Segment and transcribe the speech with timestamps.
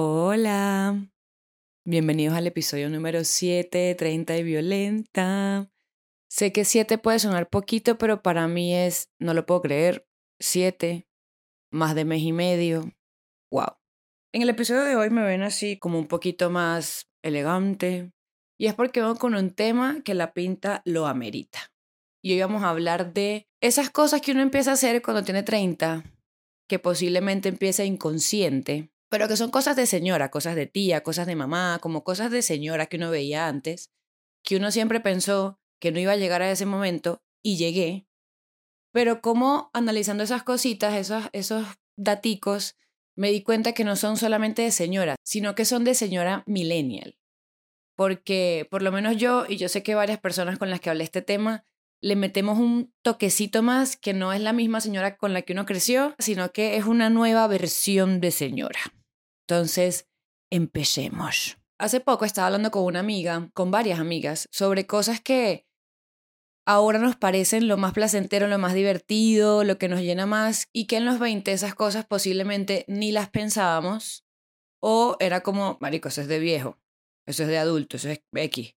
[0.00, 1.10] Hola,
[1.84, 5.72] bienvenidos al episodio número 7, 30 y violenta.
[6.30, 10.06] Sé que 7 puede sonar poquito, pero para mí es, no lo puedo creer,
[10.38, 11.08] 7,
[11.72, 12.92] más de mes y medio.
[13.50, 13.72] Wow.
[14.32, 18.12] En el episodio de hoy me ven así como un poquito más elegante
[18.56, 21.72] y es porque vengo con un tema que la pinta lo amerita.
[22.22, 25.42] Y hoy vamos a hablar de esas cosas que uno empieza a hacer cuando tiene
[25.42, 26.04] 30,
[26.68, 31.36] que posiblemente empieza inconsciente pero que son cosas de señora, cosas de tía, cosas de
[31.36, 33.90] mamá, como cosas de señora que uno veía antes,
[34.42, 38.06] que uno siempre pensó que no iba a llegar a ese momento y llegué.
[38.92, 42.76] Pero como analizando esas cositas, esos, esos daticos,
[43.16, 47.18] me di cuenta que no son solamente de señora, sino que son de señora millennial.
[47.96, 51.04] Porque por lo menos yo, y yo sé que varias personas con las que hablé
[51.04, 51.64] este tema,
[52.00, 55.66] le metemos un toquecito más que no es la misma señora con la que uno
[55.66, 58.78] creció, sino que es una nueva versión de señora.
[59.48, 60.06] Entonces,
[60.52, 61.56] empecemos.
[61.78, 65.66] Hace poco estaba hablando con una amiga, con varias amigas, sobre cosas que
[66.66, 70.86] ahora nos parecen lo más placentero, lo más divertido, lo que nos llena más, y
[70.86, 74.26] que en los 20 esas cosas posiblemente ni las pensábamos,
[74.82, 76.78] o era como, marico, eso es de viejo,
[77.26, 78.76] eso es de adulto, eso es X.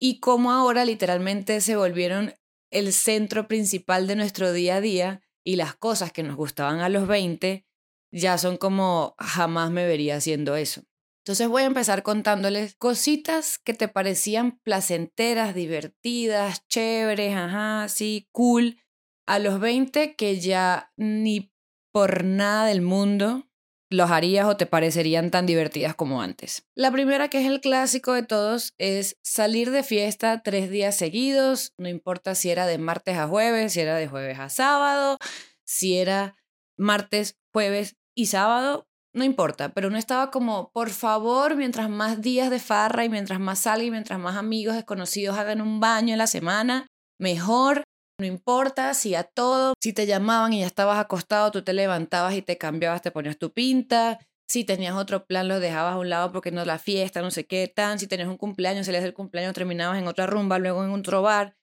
[0.00, 2.32] Y como ahora literalmente se volvieron
[2.70, 6.88] el centro principal de nuestro día a día y las cosas que nos gustaban a
[6.88, 7.65] los 20
[8.10, 10.82] ya son como jamás me vería haciendo eso.
[11.24, 18.78] Entonces voy a empezar contándoles cositas que te parecían placenteras, divertidas, chéveres, ajá, sí, cool,
[19.26, 21.52] a los 20 que ya ni
[21.92, 23.48] por nada del mundo
[23.90, 26.66] los harías o te parecerían tan divertidas como antes.
[26.74, 31.72] La primera, que es el clásico de todos, es salir de fiesta tres días seguidos,
[31.78, 35.18] no importa si era de martes a jueves, si era de jueves a sábado,
[35.64, 36.36] si era
[36.76, 42.50] martes, jueves y sábado, no importa, pero uno estaba como, por favor, mientras más días
[42.50, 46.18] de farra y mientras más salga y mientras más amigos desconocidos hagan un baño en
[46.18, 46.86] la semana,
[47.18, 47.82] mejor.
[48.18, 52.34] No importa si a todo, si te llamaban y ya estabas acostado, tú te levantabas
[52.34, 54.18] y te cambiabas, te ponías tu pinta.
[54.48, 57.46] Si tenías otro plan, lo dejabas a un lado porque no la fiesta, no sé
[57.46, 57.98] qué tan.
[57.98, 61.56] Si tenías un cumpleaños, salías del cumpleaños, terminabas en otra rumba, luego en otro bar.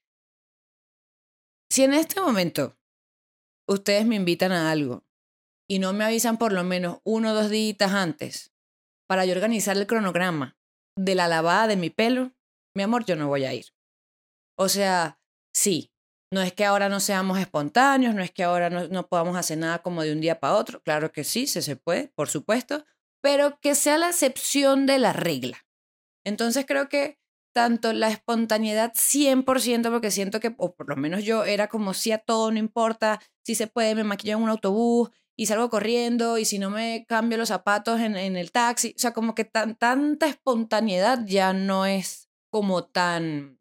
[1.72, 2.78] Si en este momento
[3.68, 5.06] ustedes me invitan a algo
[5.70, 8.54] y no me avisan por lo menos uno o dos días antes
[9.08, 10.58] para yo organizar el cronograma
[10.98, 12.34] de la lavada de mi pelo,
[12.76, 13.66] mi amor, yo no voy a ir.
[14.58, 15.20] O sea,
[15.54, 15.92] sí,
[16.32, 19.58] no es que ahora no seamos espontáneos, no es que ahora no, no podamos hacer
[19.58, 22.86] nada como de un día para otro, claro que sí, se, se puede, por supuesto,
[23.22, 25.66] pero que sea la excepción de la regla.
[26.26, 27.20] Entonces creo que
[27.54, 32.12] tanto la espontaneidad 100%, porque siento que, o por lo menos yo, era como si
[32.12, 36.38] a todo no importa, si se puede, me maquillo en un autobús, y salgo corriendo
[36.38, 39.76] y si no me cambio los zapatos en, el taxi, o sea, como que tan,
[39.76, 43.60] tanta espontaneidad ya no es como tan,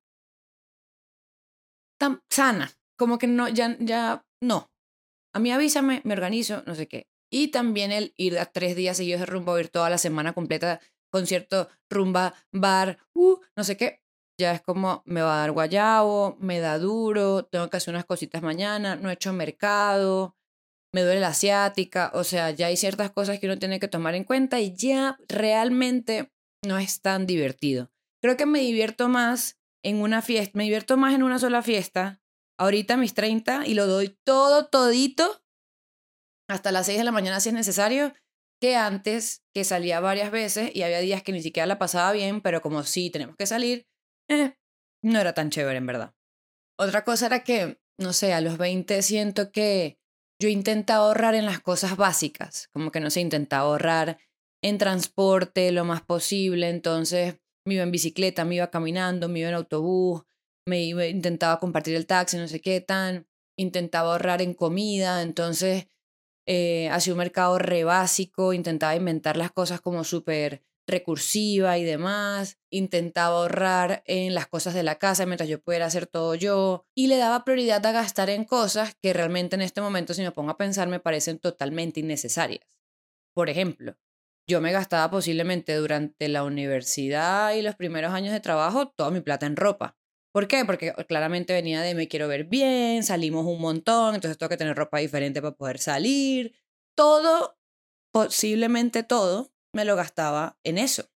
[1.98, 4.70] tan sana, como que no, ya, ya, no.
[5.34, 7.06] A mí avísame, me organizo, no sé qué.
[7.30, 10.80] Y también el ir a tres días seguidos de rumba, ir toda la semana completa,
[11.12, 14.02] concierto, rumba, bar, uh, no sé qué.
[14.40, 18.06] Ya es como me va a dar guayabo, me da duro, tengo que hacer unas
[18.06, 20.36] cositas mañana, no he hecho mercado,
[20.92, 24.14] me duele la asiática, o sea, ya hay ciertas cosas que uno tiene que tomar
[24.14, 26.32] en cuenta y ya realmente
[26.64, 27.90] no es tan divertido.
[28.22, 32.20] Creo que me divierto más en una fiesta, me divierto más en una sola fiesta,
[32.58, 35.42] ahorita mis 30 y lo doy todo, todito,
[36.48, 38.14] hasta las 6 de la mañana si es necesario,
[38.62, 42.40] que antes, que salía varias veces y había días que ni siquiera la pasaba bien,
[42.40, 43.88] pero como sí tenemos que salir,
[44.30, 44.54] eh,
[45.02, 46.14] no era tan chévere en verdad.
[46.78, 49.98] Otra cosa era que, no sé, a los 20 siento que
[50.40, 54.18] yo intentaba ahorrar en las cosas básicas, como que no sé, intentaba ahorrar
[54.62, 59.48] en transporte lo más posible, entonces me iba en bicicleta, me iba caminando, me iba
[59.48, 60.22] en autobús,
[60.68, 63.26] me iba, intentaba compartir el taxi, no sé qué tan,
[63.58, 65.88] intentaba ahorrar en comida, entonces
[66.46, 72.58] eh, hacía un mercado re básico, intentaba inventar las cosas como súper recursiva y demás,
[72.70, 77.06] intentaba ahorrar en las cosas de la casa mientras yo pudiera hacer todo yo y
[77.06, 80.50] le daba prioridad a gastar en cosas que realmente en este momento, si me pongo
[80.50, 82.66] a pensar, me parecen totalmente innecesarias.
[83.34, 83.96] Por ejemplo,
[84.48, 89.20] yo me gastaba posiblemente durante la universidad y los primeros años de trabajo toda mi
[89.20, 89.96] plata en ropa.
[90.32, 90.64] ¿Por qué?
[90.64, 94.76] Porque claramente venía de me quiero ver bien, salimos un montón, entonces tengo que tener
[94.76, 96.54] ropa diferente para poder salir.
[96.96, 97.58] Todo,
[98.12, 101.10] posiblemente todo, me lo gastaba en eso.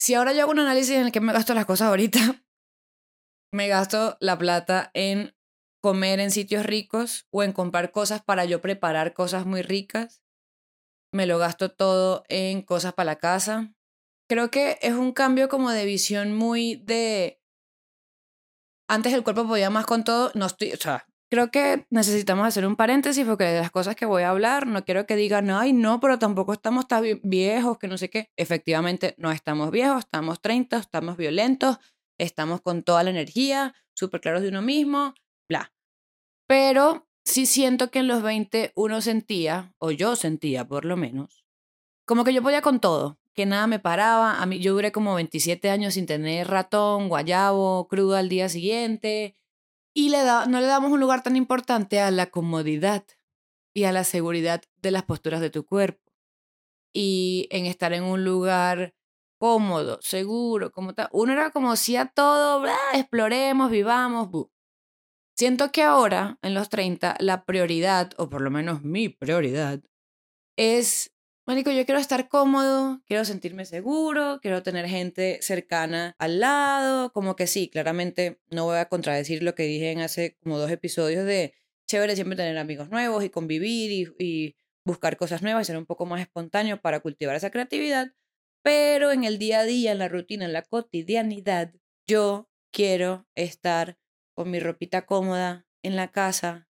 [0.00, 2.20] Si ahora yo hago un análisis en el que me gasto las cosas ahorita,
[3.52, 5.34] me gasto la plata en
[5.82, 10.22] comer en sitios ricos o en comprar cosas para yo preparar cosas muy ricas.
[11.12, 13.74] me lo gasto todo en cosas para la casa.
[14.30, 17.41] Creo que es un cambio como de visión muy de...
[18.92, 22.66] Antes el cuerpo podía más con todo, no estoy, o sea, creo que necesitamos hacer
[22.66, 25.72] un paréntesis porque de las cosas que voy a hablar, no quiero que digan, ay,
[25.72, 28.28] no, pero tampoco estamos tan viejos, que no sé qué.
[28.36, 31.78] Efectivamente, no estamos viejos, estamos 30, estamos violentos,
[32.18, 35.14] estamos con toda la energía, súper claros de uno mismo,
[35.48, 35.72] bla.
[36.46, 41.46] Pero sí siento que en los 20 uno sentía, o yo sentía por lo menos,
[42.06, 44.40] como que yo podía con todo, que nada me paraba.
[44.40, 49.36] A mí yo duré como 27 años sin tener ratón, guayabo, crudo al día siguiente.
[49.94, 53.04] Y le da, no le damos un lugar tan importante a la comodidad
[53.74, 56.00] y a la seguridad de las posturas de tu cuerpo.
[56.94, 58.94] Y en estar en un lugar
[59.42, 61.08] cómodo, seguro, como tal.
[61.12, 62.64] Uno era como si a todo,
[62.94, 64.28] exploremos, vivamos.
[65.36, 69.80] Siento que ahora, en los 30, la prioridad, o por lo menos mi prioridad,
[70.56, 71.11] es,
[71.44, 77.34] Mónico, yo quiero estar cómodo, quiero sentirme seguro, quiero tener gente cercana al lado, como
[77.34, 81.26] que sí, claramente no voy a contradecir lo que dije en hace como dos episodios
[81.26, 81.52] de
[81.88, 85.86] chévere siempre tener amigos nuevos y convivir y, y buscar cosas nuevas y ser un
[85.86, 88.12] poco más espontáneo para cultivar esa creatividad,
[88.62, 91.72] pero en el día a día, en la rutina, en la cotidianidad,
[92.08, 93.98] yo quiero estar
[94.36, 96.68] con mi ropita cómoda en la casa,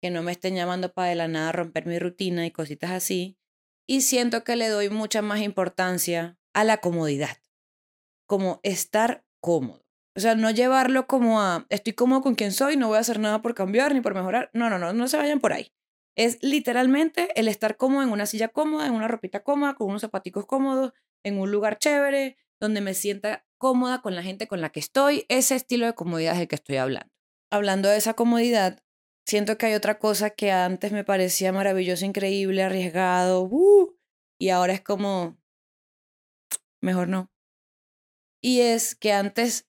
[0.00, 3.39] que no me estén llamando para de la nada romper mi rutina y cositas así.
[3.90, 7.38] Y siento que le doy mucha más importancia a la comodidad,
[8.24, 9.84] como estar cómodo.
[10.14, 13.18] O sea, no llevarlo como a, estoy cómodo con quien soy, no voy a hacer
[13.18, 14.48] nada por cambiar ni por mejorar.
[14.54, 15.72] No, no, no, no se vayan por ahí.
[16.14, 20.02] Es literalmente el estar cómodo en una silla cómoda, en una ropita cómoda, con unos
[20.02, 20.92] zapaticos cómodos,
[21.24, 25.26] en un lugar chévere, donde me sienta cómoda con la gente con la que estoy.
[25.28, 27.12] Ese estilo de comodidad es el que estoy hablando.
[27.50, 28.84] Hablando de esa comodidad,
[29.30, 33.96] siento que hay otra cosa que antes me parecía maravilloso, increíble, arriesgado, uh,
[34.38, 35.38] y ahora es como,
[36.82, 37.30] mejor no.
[38.42, 39.68] Y es que antes,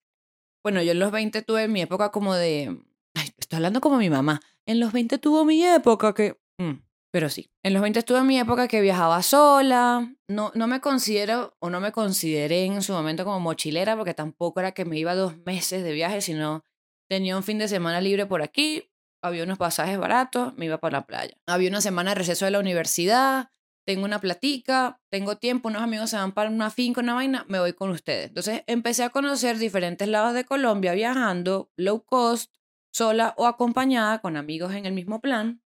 [0.64, 4.10] bueno, yo en los 20 tuve mi época como de, ay, estoy hablando como mi
[4.10, 6.82] mamá, en los 20 tuvo mi época que, mm,
[7.12, 11.56] pero sí, en los 20 estuve mi época que viajaba sola, no, no me considero
[11.60, 15.14] o no me consideré en su momento como mochilera porque tampoco era que me iba
[15.14, 16.66] dos meses de viaje, sino
[17.08, 18.91] tenía un fin de semana libre por aquí,
[19.22, 21.36] había unos pasajes baratos, me iba para la playa.
[21.48, 23.50] Había una semana de receso de la universidad,
[23.86, 27.60] tengo una platica, tengo tiempo, unos amigos se van para una finca, una vaina, me
[27.60, 28.28] voy con ustedes.
[28.28, 32.54] Entonces empecé a conocer diferentes lados de Colombia viajando, low cost,
[32.94, 35.62] sola o acompañada con amigos en el mismo plan.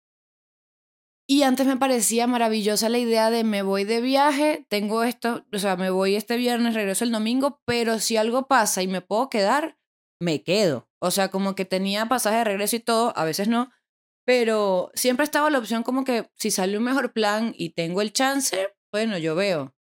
[1.29, 5.59] Y antes me parecía maravillosa la idea de me voy de viaje, tengo esto, o
[5.61, 9.31] sea, me voy este viernes, regreso el domingo, pero si algo pasa y me puedo
[9.31, 9.79] quedar,
[10.21, 10.89] me quedo.
[11.01, 13.71] O sea, como que tenía pasaje de regreso y todo, a veces no,
[14.25, 18.13] pero siempre estaba la opción como que si sale un mejor plan y tengo el
[18.13, 19.75] chance, bueno, yo veo.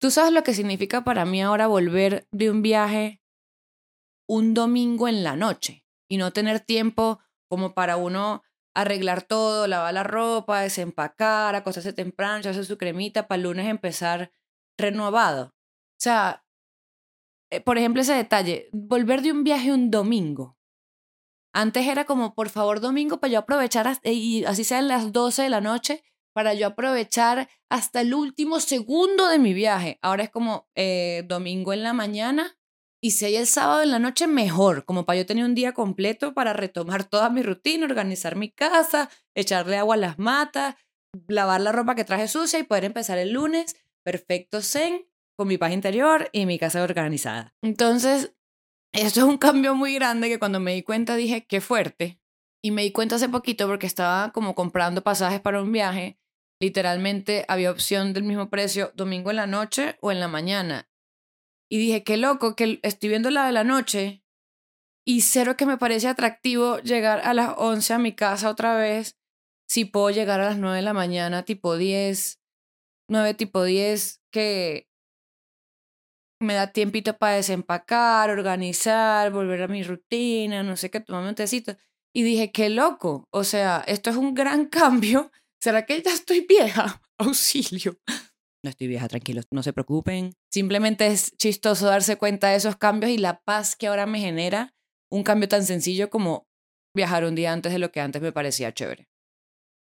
[0.00, 3.20] ¿Tú sabes lo que significa para mí ahora volver de un viaje
[4.28, 8.42] un domingo en la noche y no tener tiempo como para uno
[8.74, 14.30] arreglar todo, lavar la ropa, desempacar, acostarse temprano, hacer su cremita para el lunes empezar
[14.78, 15.46] renovado.
[15.46, 16.44] O sea,
[17.64, 20.56] por ejemplo, ese detalle, volver de un viaje un domingo.
[21.54, 25.48] Antes era como, por favor, domingo para yo aprovechar, y así sean las 12 de
[25.48, 26.02] la noche,
[26.34, 29.98] para yo aprovechar hasta el último segundo de mi viaje.
[30.02, 32.58] Ahora es como eh, domingo en la mañana,
[33.00, 35.72] y si hay el sábado en la noche, mejor, como para yo tener un día
[35.72, 40.74] completo para retomar toda mi rutina, organizar mi casa, echarle agua a las matas,
[41.28, 45.06] lavar la ropa que traje sucia y poder empezar el lunes perfecto zen
[45.38, 47.54] con mi paz interior y mi casa organizada.
[47.62, 48.34] Entonces,
[48.92, 52.20] esto es un cambio muy grande que cuando me di cuenta dije, qué fuerte.
[52.60, 56.18] Y me di cuenta hace poquito porque estaba como comprando pasajes para un viaje.
[56.60, 60.90] Literalmente había opción del mismo precio domingo en la noche o en la mañana.
[61.70, 64.24] Y dije, qué loco, que estoy viendo la de la noche
[65.06, 69.16] y cero que me parece atractivo llegar a las 11 a mi casa otra vez
[69.68, 72.40] si puedo llegar a las 9 de la mañana, tipo 10,
[73.08, 74.87] 9 tipo 10, que
[76.40, 81.34] me da tiempito para desempacar, organizar, volver a mi rutina, no sé qué, tomar un
[81.34, 81.76] tecito.
[82.14, 85.30] Y dije, qué loco, o sea, esto es un gran cambio.
[85.60, 87.02] ¿Será que ya estoy vieja?
[87.18, 87.98] Auxilio.
[88.64, 90.32] No estoy vieja, tranquilos, no se preocupen.
[90.52, 94.74] Simplemente es chistoso darse cuenta de esos cambios y la paz que ahora me genera
[95.10, 96.48] un cambio tan sencillo como
[96.94, 99.08] viajar un día antes de lo que antes me parecía chévere.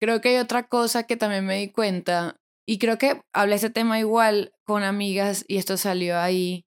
[0.01, 3.71] Creo que hay otra cosa que también me di cuenta y creo que hablé este
[3.71, 6.67] tema igual con amigas y esto salió ahí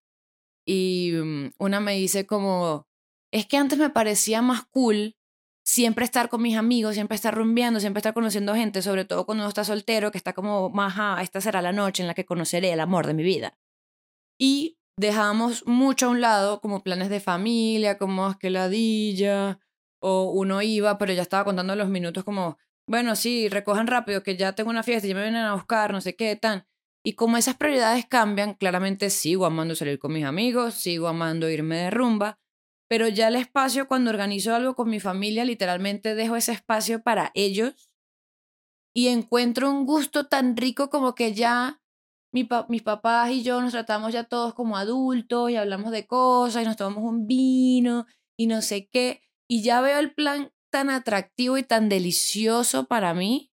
[0.65, 2.87] y mm, una me dice como,
[3.31, 5.15] es que antes me parecía más cool
[5.65, 9.43] siempre estar con mis amigos, siempre estar rumbeando, siempre estar conociendo gente, sobre todo cuando
[9.43, 12.71] uno está soltero, que está como, maja, esta será la noche en la que conoceré
[12.71, 13.57] el amor de mi vida.
[14.39, 19.59] Y dejamos mucho a un lado como planes de familia, como es que ladilla,
[19.99, 24.37] o uno iba, pero ya estaba contando los minutos como, bueno, sí, recojan rápido, que
[24.37, 26.67] ya tengo una fiesta, ya me vienen a buscar, no sé qué, tan.
[27.03, 31.77] Y como esas prioridades cambian, claramente sigo amando salir con mis amigos, sigo amando irme
[31.77, 32.39] de rumba,
[32.87, 37.31] pero ya el espacio cuando organizo algo con mi familia, literalmente dejo ese espacio para
[37.33, 37.89] ellos
[38.95, 41.81] y encuentro un gusto tan rico como que ya
[42.33, 46.63] mi mis papás y yo nos tratamos ya todos como adultos y hablamos de cosas
[46.63, 48.05] y nos tomamos un vino
[48.37, 49.21] y no sé qué.
[49.47, 53.49] Y ya veo el plan tan atractivo y tan delicioso para mí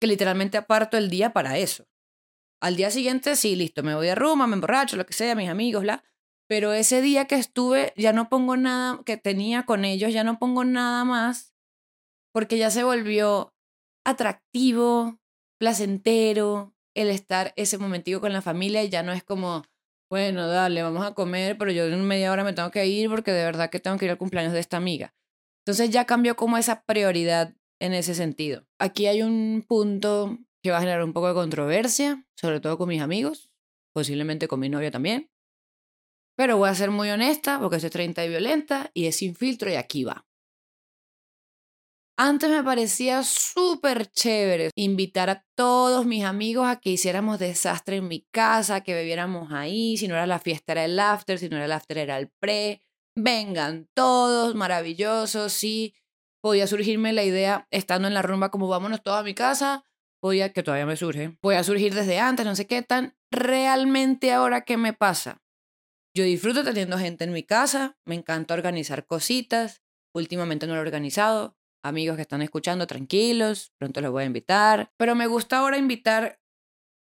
[0.00, 1.88] que literalmente aparto el día para eso.
[2.62, 5.48] Al día siguiente, sí, listo, me voy a Roma, me emborracho, lo que sea, mis
[5.48, 6.04] amigos, bla.
[6.48, 10.38] Pero ese día que estuve, ya no pongo nada que tenía con ellos, ya no
[10.38, 11.52] pongo nada más,
[12.32, 13.52] porque ya se volvió
[14.04, 15.18] atractivo,
[15.58, 19.64] placentero, el estar ese momentico con la familia y ya no es como,
[20.08, 23.32] bueno, dale, vamos a comer, pero yo en media hora me tengo que ir porque
[23.32, 25.15] de verdad que tengo que ir al cumpleaños de esta amiga.
[25.66, 28.64] Entonces ya cambió como esa prioridad en ese sentido.
[28.78, 32.88] Aquí hay un punto que va a generar un poco de controversia, sobre todo con
[32.88, 33.50] mis amigos,
[33.92, 35.28] posiblemente con mi novia también.
[36.36, 39.68] Pero voy a ser muy honesta porque soy 30 y violenta y es sin filtro
[39.68, 40.24] y aquí va.
[42.16, 48.08] Antes me parecía súper chévere invitar a todos mis amigos a que hiciéramos desastre en
[48.08, 51.56] mi casa, que bebiéramos ahí, si no era la fiesta era el after, si no
[51.56, 52.85] era el after era el pre.
[53.16, 55.94] Vengan todos, maravillosos, sí.
[56.42, 59.84] Podía surgirme la idea, estando en la rumba, como vámonos todos a mi casa,
[60.20, 63.16] podía, que todavía me surge, podía surgir desde antes, no sé qué tan.
[63.32, 65.42] Realmente ahora, ¿qué me pasa?
[66.14, 69.82] Yo disfruto teniendo gente en mi casa, me encanta organizar cositas,
[70.14, 74.92] últimamente no lo he organizado, amigos que están escuchando, tranquilos, pronto los voy a invitar,
[74.98, 76.38] pero me gusta ahora invitar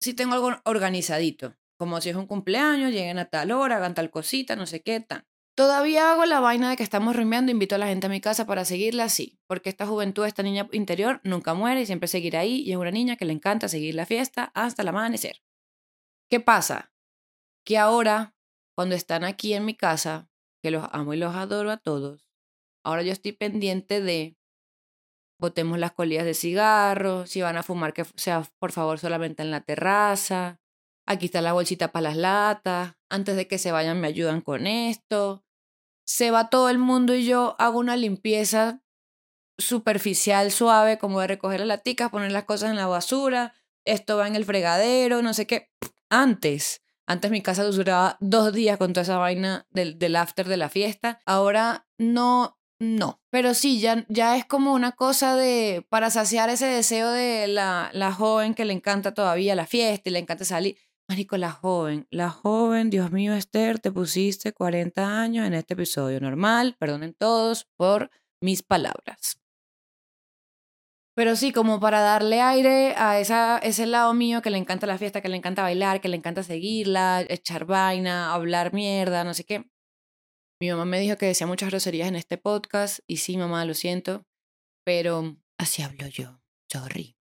[0.00, 4.10] si tengo algo organizadito, como si es un cumpleaños, lleguen a tal hora, hagan tal
[4.10, 5.26] cosita, no sé qué tan.
[5.56, 8.44] Todavía hago la vaina de que estamos rumiando, invito a la gente a mi casa
[8.44, 12.60] para seguirla así, porque esta juventud, esta niña interior nunca muere y siempre seguirá ahí
[12.60, 15.40] y es una niña que le encanta seguir la fiesta hasta el amanecer.
[16.28, 16.92] ¿Qué pasa?
[17.64, 18.36] Que ahora
[18.76, 20.28] cuando están aquí en mi casa,
[20.62, 22.28] que los amo y los adoro a todos,
[22.84, 24.36] ahora yo estoy pendiente de
[25.40, 29.50] botemos las colillas de cigarro, si van a fumar que sea por favor solamente en
[29.50, 30.60] la terraza,
[31.06, 34.66] aquí está la bolsita para las latas, antes de que se vayan me ayudan con
[34.66, 35.45] esto.
[36.06, 38.82] Se va todo el mundo y yo hago una limpieza
[39.58, 44.26] superficial, suave, como de recoger las laticas, poner las cosas en la basura, esto va
[44.26, 45.70] en el fregadero, no sé qué.
[46.08, 50.56] Antes antes mi casa duraba dos días con toda esa vaina del, del after de
[50.56, 51.20] la fiesta.
[51.24, 53.22] Ahora no, no.
[53.30, 57.90] Pero sí, ya, ya es como una cosa de, para saciar ese deseo de la,
[57.92, 60.76] la joven que le encanta todavía la fiesta y le encanta salir.
[61.08, 66.18] Marico, la joven, la joven, Dios mío, Esther, te pusiste 40 años en este episodio
[66.20, 66.76] normal.
[66.80, 68.10] Perdonen todos por
[68.42, 69.40] mis palabras.
[71.14, 74.98] Pero sí, como para darle aire a esa, ese lado mío que le encanta la
[74.98, 79.44] fiesta, que le encanta bailar, que le encanta seguirla, echar vaina, hablar mierda, no sé
[79.44, 79.64] qué.
[80.60, 83.74] Mi mamá me dijo que decía muchas groserías en este podcast y sí, mamá, lo
[83.74, 84.26] siento,
[84.84, 87.15] pero así hablo yo, sorry.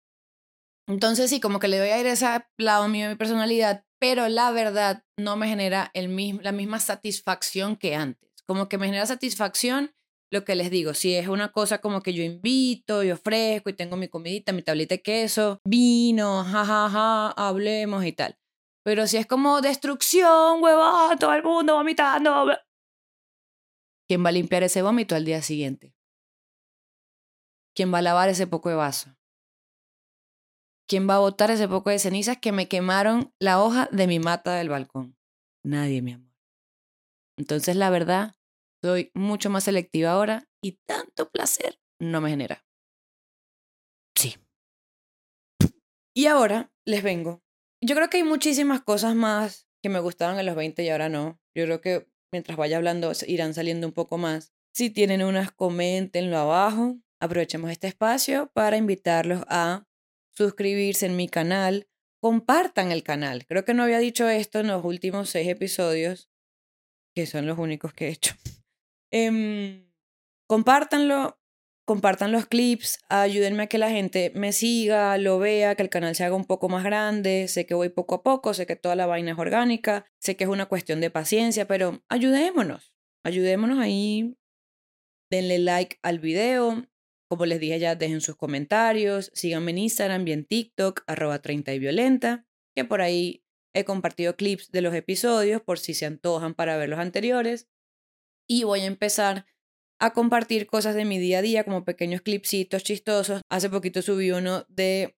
[0.86, 2.26] Entonces sí, como que le doy aire a ese
[2.58, 6.78] lado mío de mi personalidad, pero la verdad no me genera el mismo, la misma
[6.78, 8.30] satisfacción que antes.
[8.46, 9.94] Como que me genera satisfacción
[10.30, 13.74] lo que les digo, si es una cosa como que yo invito y ofrezco y
[13.74, 18.36] tengo mi comidita, mi tablita de queso, vino, jajaja, ja, ja, hablemos y tal.
[18.84, 22.48] Pero si es como destrucción, huevón, todo el mundo vomitando.
[24.08, 25.94] ¿Quién va a limpiar ese vómito al día siguiente?
[27.74, 29.16] ¿Quién va a lavar ese poco de vaso?
[30.86, 34.18] ¿Quién va a botar ese poco de cenizas que me quemaron la hoja de mi
[34.18, 35.16] mata del balcón?
[35.64, 36.34] Nadie, mi amor.
[37.38, 38.34] Entonces, la verdad,
[38.82, 42.64] soy mucho más selectiva ahora y tanto placer no me genera.
[44.14, 44.36] Sí.
[46.14, 47.42] Y ahora les vengo.
[47.82, 51.08] Yo creo que hay muchísimas cosas más que me gustaban en los 20 y ahora
[51.08, 51.40] no.
[51.54, 54.52] Yo creo que mientras vaya hablando irán saliendo un poco más.
[54.74, 56.98] Si tienen unas, coméntenlo abajo.
[57.20, 59.86] Aprovechemos este espacio para invitarlos a
[60.36, 61.88] suscribirse en mi canal.
[62.20, 63.46] Compartan el canal.
[63.46, 66.30] Creo que no había dicho esto en los últimos seis episodios,
[67.14, 68.34] que son los únicos que he hecho.
[70.46, 71.38] Compártanlo,
[71.84, 76.14] compartan los clips, ayúdenme a que la gente me siga, lo vea, que el canal
[76.14, 77.48] se haga un poco más grande.
[77.48, 80.44] Sé que voy poco a poco, sé que toda la vaina es orgánica, sé que
[80.44, 84.36] es una cuestión de paciencia, pero ayudémonos, ayudémonos ahí.
[85.30, 86.86] Denle like al video,
[87.34, 91.74] Como les dije ya, dejen sus comentarios, síganme en Instagram y en TikTok, arroba 30
[91.74, 96.54] y violenta, que por ahí he compartido clips de los episodios por si se antojan
[96.54, 97.66] para ver los anteriores.
[98.48, 99.46] Y voy a empezar
[99.98, 103.40] a compartir cosas de mi día a día, como pequeños clipsitos chistosos.
[103.50, 105.16] Hace poquito subí uno de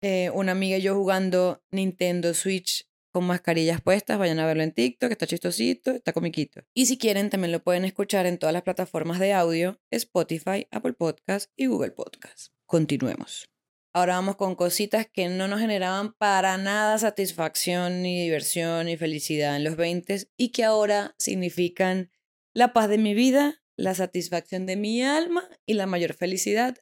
[0.00, 2.87] eh, una amiga y yo jugando Nintendo Switch
[3.18, 6.60] con mascarillas puestas, vayan a verlo en TikTok, está chistosito, está comiquito.
[6.72, 10.92] Y si quieren, también lo pueden escuchar en todas las plataformas de audio, Spotify, Apple
[10.92, 12.52] Podcast y Google Podcast.
[12.64, 13.50] Continuemos.
[13.92, 19.56] Ahora vamos con cositas que no nos generaban para nada satisfacción, ni diversión, ni felicidad
[19.56, 22.12] en los 20 y que ahora significan
[22.54, 26.78] la paz de mi vida, la satisfacción de mi alma y la mayor felicidad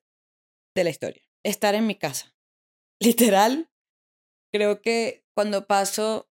[0.74, 1.22] de la historia.
[1.42, 2.36] Estar en mi casa.
[3.00, 3.70] Literal,
[4.52, 6.28] creo que cuando paso,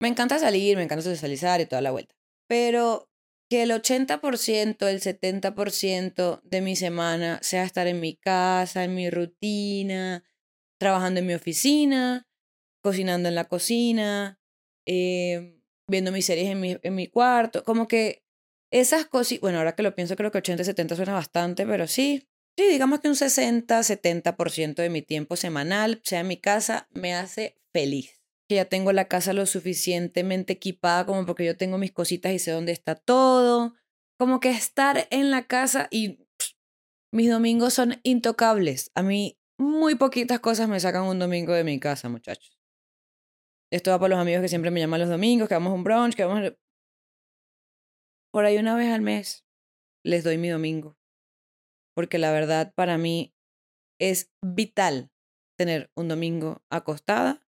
[0.00, 2.14] me encanta salir, me encanta socializar y toda la vuelta,
[2.48, 3.10] pero
[3.50, 9.10] que el 80%, el 70% de mi semana sea estar en mi casa, en mi
[9.10, 10.24] rutina,
[10.78, 12.28] trabajando en mi oficina,
[12.82, 14.40] cocinando en la cocina,
[14.86, 18.22] eh, viendo mis series en mi, en mi cuarto, como que
[18.72, 22.66] esas cosas, bueno, ahora que lo pienso creo que 80-70 suena bastante, pero sí, sí,
[22.68, 28.20] digamos que un 60-70% de mi tiempo semanal, sea en mi casa, me hace feliz.
[28.48, 32.38] Que ya tengo la casa lo suficientemente equipada como porque yo tengo mis cositas y
[32.38, 33.74] sé dónde está todo.
[34.18, 36.26] Como que estar en la casa y
[37.12, 38.90] mis domingos son intocables.
[38.94, 42.58] A mí muy poquitas cosas me sacan un domingo de mi casa, muchachos.
[43.70, 45.84] Esto va para los amigos que siempre me llaman los domingos, que vamos a un
[45.84, 46.52] brunch, que vamos...
[48.32, 49.46] Por ahí una vez al mes
[50.04, 50.99] les doy mi domingo.
[52.00, 53.34] Porque la verdad para mí
[54.00, 55.12] es vital
[55.58, 57.46] tener un domingo acostada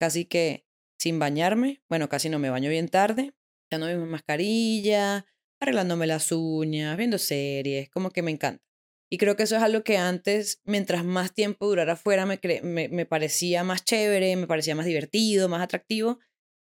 [0.00, 0.66] casi que
[0.98, 3.32] sin bañarme, bueno, casi no me baño bien tarde,
[3.70, 5.24] no mi mascarilla,
[5.60, 8.60] arreglándome las uñas, viendo series, como que me encanta.
[9.08, 12.88] Y creo que eso es algo que antes, mientras más tiempo durara afuera, me, me,
[12.88, 16.18] me parecía más chévere, me parecía más divertido, más atractivo.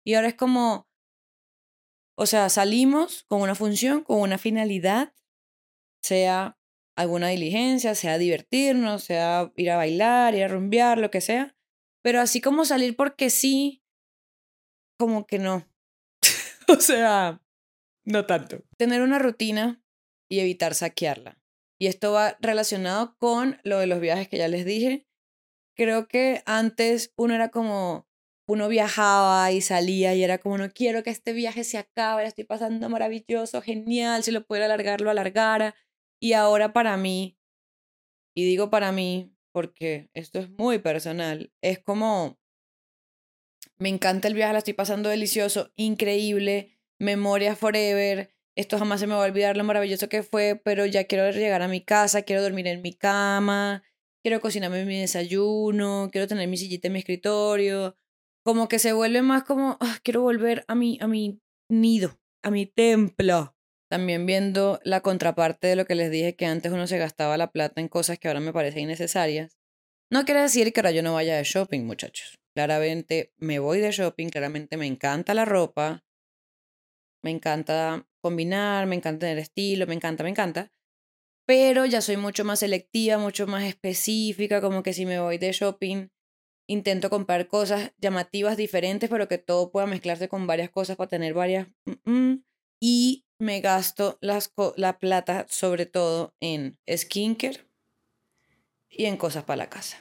[0.05, 0.89] Y ahora es como,
[2.17, 5.13] o sea, salimos con una función, con una finalidad,
[6.04, 6.59] sea
[6.99, 11.55] alguna diligencia, sea divertirnos, sea ir a bailar, ir a rumbear, lo que sea.
[12.03, 13.85] Pero así como salir porque sí,
[14.99, 15.65] como que no.
[16.67, 17.41] o sea,
[18.03, 18.65] no tanto.
[18.75, 19.81] Tener una rutina
[20.29, 21.41] y evitar saquearla.
[21.79, 25.07] Y esto va relacionado con lo de los viajes que ya les dije.
[25.77, 28.09] Creo que antes uno era como,
[28.45, 32.43] uno viajaba y salía y era como, no quiero que este viaje se acabe, estoy
[32.43, 35.75] pasando maravilloso, genial, si lo pudiera alargar, lo alargara.
[36.21, 37.38] Y ahora para mí,
[38.36, 42.39] y digo para mí porque esto es muy personal, es como,
[43.77, 49.13] me encanta el viaje, la estoy pasando delicioso, increíble, memoria forever, esto jamás se me
[49.13, 52.41] va a olvidar lo maravilloso que fue, pero ya quiero llegar a mi casa, quiero
[52.41, 53.84] dormir en mi cama,
[54.21, 57.95] quiero cocinarme mi desayuno, quiero tener mi sillita en mi escritorio,
[58.43, 62.51] como que se vuelve más como, ah, quiero volver a mi, a mi nido, a
[62.51, 63.55] mi templo.
[63.89, 67.52] También viendo la contraparte de lo que les dije que antes uno se gastaba la
[67.52, 69.58] plata en cosas que ahora me parecen innecesarias.
[70.12, 72.39] No quiere decir que ahora yo no vaya de shopping, muchachos.
[72.56, 76.04] Claramente me voy de shopping, claramente me encanta la ropa,
[77.23, 80.71] me encanta combinar, me encanta tener estilo, me encanta, me encanta.
[81.47, 85.52] Pero ya soy mucho más selectiva, mucho más específica, como que si me voy de
[85.52, 86.10] shopping,
[86.67, 91.34] intento comprar cosas llamativas diferentes, pero que todo pueda mezclarse con varias cosas para tener
[91.34, 91.67] varias...
[91.86, 92.43] Mm, mm.
[92.80, 97.65] y me gasto la plata sobre todo en skincare
[98.89, 99.97] y en cosas para la casa.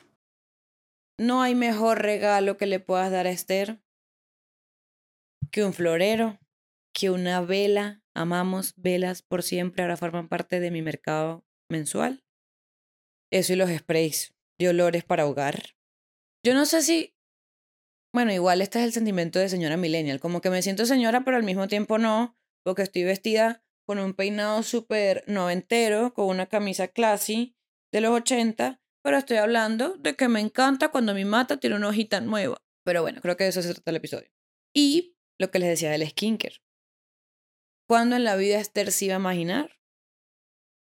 [1.18, 3.80] No hay mejor regalo que le puedas dar a Esther
[5.50, 6.38] que un florero,
[6.92, 8.02] que una vela.
[8.14, 12.24] Amamos velas por siempre, ahora forman parte de mi mercado mensual.
[13.30, 15.76] Eso y los sprays de olores para hogar.
[16.44, 17.14] Yo no sé si,
[18.12, 21.36] bueno, igual este es el sentimiento de señora millennial, como que me siento señora, pero
[21.36, 22.37] al mismo tiempo no,
[22.68, 27.56] porque estoy vestida con un peinado súper noventero, con una camisa classy
[27.90, 31.88] de los 80, pero estoy hablando de que me encanta cuando mi mata tiene una
[31.88, 32.58] hojita nueva.
[32.84, 34.30] Pero bueno, creo que de eso se trata el episodio.
[34.74, 36.56] Y lo que les decía del skincare.
[37.88, 39.80] ¿Cuándo en la vida Esther se iba a imaginar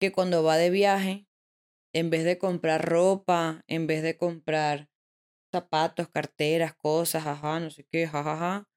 [0.02, 1.28] que cuando va de viaje,
[1.94, 4.90] en vez de comprar ropa, en vez de comprar
[5.54, 8.68] zapatos, carteras, cosas, ajá, no sé qué, jajaja,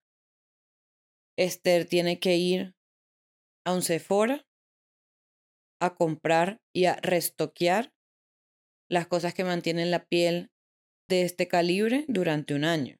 [1.38, 2.74] Esther tiene que ir
[3.64, 4.46] a un Sephora
[5.80, 7.92] a comprar y a restoquear
[8.88, 10.52] las cosas que mantienen la piel
[11.08, 12.98] de este calibre durante un año.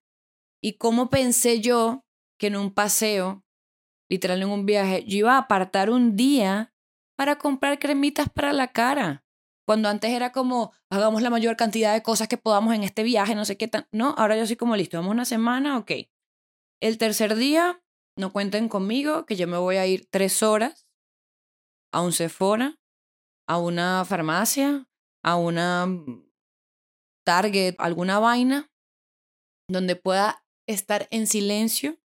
[0.62, 2.04] ¿Y cómo pensé yo
[2.38, 3.44] que en un paseo,
[4.10, 6.72] literal en un viaje, yo iba a apartar un día
[7.16, 9.24] para comprar cremitas para la cara?
[9.66, 13.34] Cuando antes era como, hagamos la mayor cantidad de cosas que podamos en este viaje,
[13.34, 13.86] no sé qué tan...
[13.92, 15.92] No, ahora yo soy como, listo, vamos una semana, ok.
[16.80, 17.80] El tercer día,
[18.16, 20.86] no cuenten conmigo, que yo me voy a ir tres horas
[21.92, 22.78] a un Sephora,
[23.46, 24.88] a una farmacia,
[25.22, 26.30] a una mm,
[27.24, 28.70] Target, alguna vaina,
[29.68, 31.98] donde pueda estar en silencio,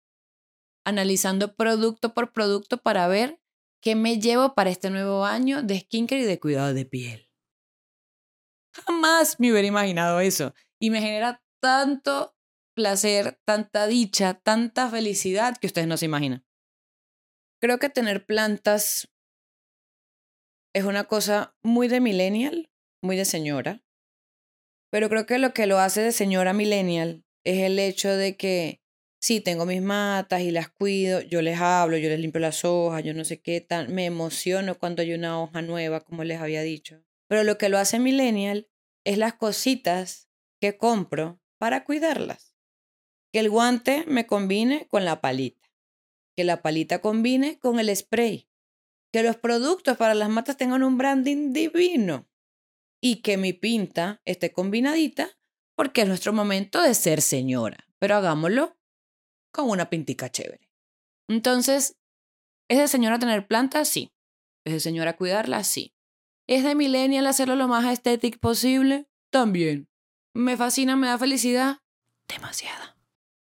[0.85, 3.40] analizando producto por producto para ver
[3.81, 7.31] qué me llevo para este nuevo año de skincare y de cuidado de piel.
[8.75, 10.53] Jamás me hubiera imaginado eso.
[10.81, 12.34] Y me genera tanto
[12.75, 16.45] placer, tanta dicha, tanta felicidad que ustedes no se imaginan.
[17.61, 19.09] Creo que tener plantas
[20.75, 22.71] es una cosa muy de millennial,
[23.03, 23.83] muy de señora.
[24.91, 28.81] Pero creo que lo que lo hace de señora millennial es el hecho de que
[29.21, 33.03] sí, tengo mis matas y las cuido, yo les hablo, yo les limpio las hojas,
[33.03, 36.63] yo no sé qué tan, me emociono cuando hay una hoja nueva, como les había
[36.63, 37.03] dicho.
[37.29, 38.69] Pero lo que lo hace millennial
[39.05, 40.29] es las cositas
[40.61, 42.54] que compro para cuidarlas.
[43.35, 45.68] Que el guante me combine con la palita,
[46.37, 48.49] que la palita combine con el spray,
[49.12, 52.29] que los productos para las matas tengan un branding divino
[53.03, 55.37] y que mi pinta esté combinadita
[55.75, 58.79] porque es nuestro momento de ser señora, pero hagámoslo
[59.53, 60.70] con una pintica chévere.
[61.29, 61.97] Entonces,
[62.68, 63.88] ¿es de señora tener plantas?
[63.88, 64.12] Sí.
[64.64, 65.66] ¿Es de señora cuidarlas?
[65.66, 65.92] Sí.
[66.47, 69.09] ¿Es de millennial hacerlo lo más estético posible?
[69.33, 69.88] También.
[70.35, 71.79] ¿Me fascina, me da felicidad?
[72.29, 72.93] Demasiada.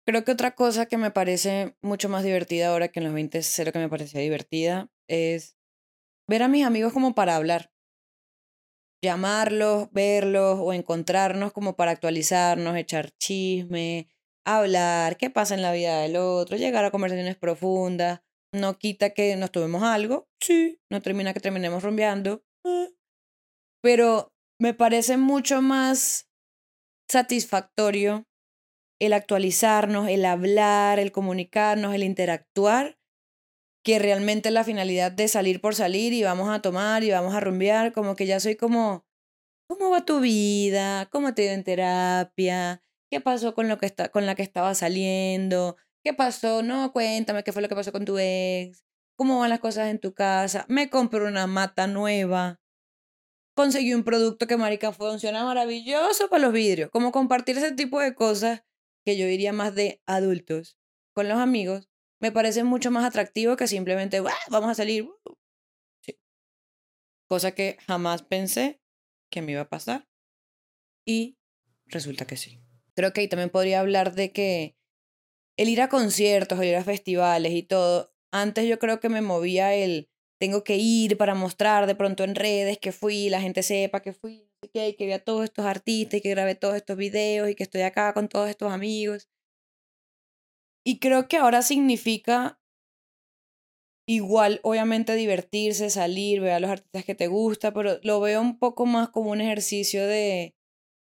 [0.09, 3.37] Creo que otra cosa que me parece mucho más divertida ahora que en los 20
[3.37, 5.55] es lo que me parecía divertida es
[6.27, 7.71] ver a mis amigos como para hablar.
[9.05, 14.09] Llamarlos, verlos o encontrarnos como para actualizarnos, echar chisme,
[14.47, 18.21] hablar, qué pasa en la vida del otro, llegar a conversaciones profundas.
[18.51, 22.89] No quita que nos tomemos algo, sí, no termina que terminemos rumbeando, eh.
[23.83, 26.31] pero me parece mucho más
[27.07, 28.25] satisfactorio
[28.99, 32.97] el actualizarnos, el hablar, el comunicarnos, el interactuar,
[33.83, 37.39] que realmente la finalidad de salir por salir y vamos a tomar y vamos a
[37.39, 39.05] rumbear, como que ya soy como,
[39.67, 41.07] ¿cómo va tu vida?
[41.11, 42.83] ¿Cómo te dio en terapia?
[43.09, 45.77] ¿Qué pasó con, lo que está, con la que estaba saliendo?
[46.03, 46.61] ¿Qué pasó?
[46.61, 48.83] No, cuéntame qué fue lo que pasó con tu ex.
[49.17, 50.65] ¿Cómo van las cosas en tu casa?
[50.69, 52.59] Me compré una mata nueva.
[53.55, 56.89] Conseguí un producto que, marica, funciona maravilloso para los vidrios.
[56.91, 58.63] Como compartir ese tipo de cosas
[59.05, 60.77] que yo diría más de adultos
[61.13, 61.89] con los amigos,
[62.21, 65.07] me parece mucho más atractivo que simplemente, vamos a salir.
[66.01, 66.19] Sí.
[67.27, 68.81] Cosa que jamás pensé
[69.31, 70.07] que me iba a pasar.
[71.05, 71.37] Y
[71.85, 72.61] resulta que sí.
[72.95, 74.75] Creo que ahí también podría hablar de que
[75.57, 79.21] el ir a conciertos, el ir a festivales y todo, antes yo creo que me
[79.21, 80.09] movía el
[80.39, 84.13] tengo que ir para mostrar de pronto en redes que fui, la gente sepa que
[84.13, 87.55] fui, que, que vi a todos estos artistas y que grabé todos estos videos y
[87.55, 89.29] que estoy acá con todos estos amigos.
[90.85, 92.59] Y creo que ahora significa
[94.07, 98.57] igual, obviamente, divertirse, salir, ver a los artistas que te gusta, pero lo veo un
[98.57, 100.55] poco más como un ejercicio de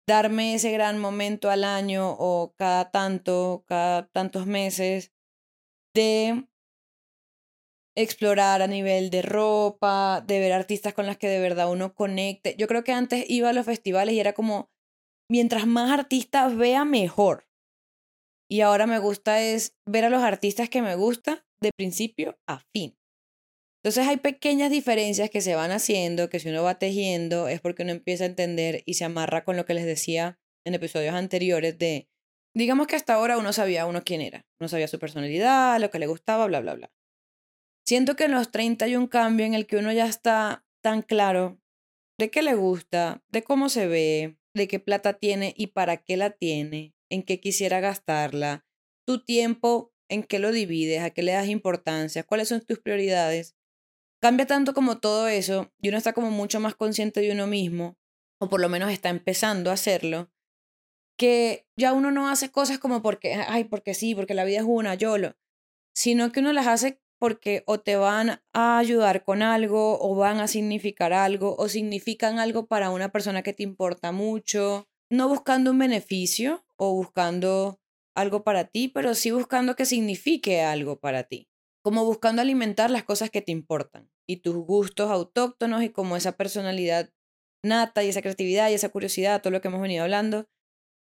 [0.08, 5.12] darme ese gran momento al año o cada tanto, cada tantos meses
[5.96, 6.48] de
[7.96, 12.56] explorar a nivel de ropa, de ver artistas con las que de verdad uno conecte.
[12.58, 14.72] Yo creo que antes iba a los festivales y era como,
[15.30, 17.48] mientras más artistas vea, mejor.
[18.50, 22.60] Y ahora me gusta es ver a los artistas que me gusta de principio a
[22.74, 22.98] fin.
[23.84, 27.84] Entonces hay pequeñas diferencias que se van haciendo, que si uno va tejiendo es porque
[27.84, 31.78] uno empieza a entender y se amarra con lo que les decía en episodios anteriores
[31.78, 32.08] de,
[32.56, 36.00] digamos que hasta ahora uno sabía uno quién era, uno sabía su personalidad, lo que
[36.00, 36.92] le gustaba, bla, bla, bla.
[37.86, 41.02] Siento que en los 30 hay un cambio en el que uno ya está tan
[41.02, 41.60] claro
[42.20, 46.16] de qué le gusta, de cómo se ve, de qué plata tiene y para qué
[46.16, 48.66] la tiene, en qué quisiera gastarla,
[49.06, 53.56] tu tiempo, en qué lo divides, a qué le das importancia, cuáles son tus prioridades.
[54.22, 57.98] Cambia tanto como todo eso y uno está como mucho más consciente de uno mismo,
[58.40, 60.32] o por lo menos está empezando a hacerlo,
[61.18, 64.66] que ya uno no hace cosas como porque, ay, porque sí, porque la vida es
[64.66, 65.36] una, lo
[65.96, 70.42] sino que uno las hace porque o te van a ayudar con algo, o van
[70.42, 75.72] a significar algo, o significan algo para una persona que te importa mucho, no buscando
[75.72, 77.80] un beneficio o buscando
[78.14, 81.48] algo para ti, pero sí buscando que signifique algo para ti
[81.82, 86.34] como buscando alimentar las cosas que te importan y tus gustos autóctonos y como esa
[86.34, 87.10] personalidad
[87.64, 90.50] nata y esa creatividad y esa curiosidad, todo lo que hemos venido hablando,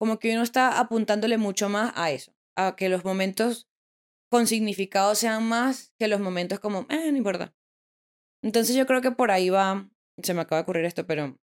[0.01, 3.69] como que uno está apuntándole mucho más a eso, a que los momentos
[4.31, 7.55] con significado sean más que los momentos como, eh, no importa.
[8.43, 9.91] Entonces yo creo que por ahí va,
[10.23, 11.39] se me acaba de ocurrir esto, pero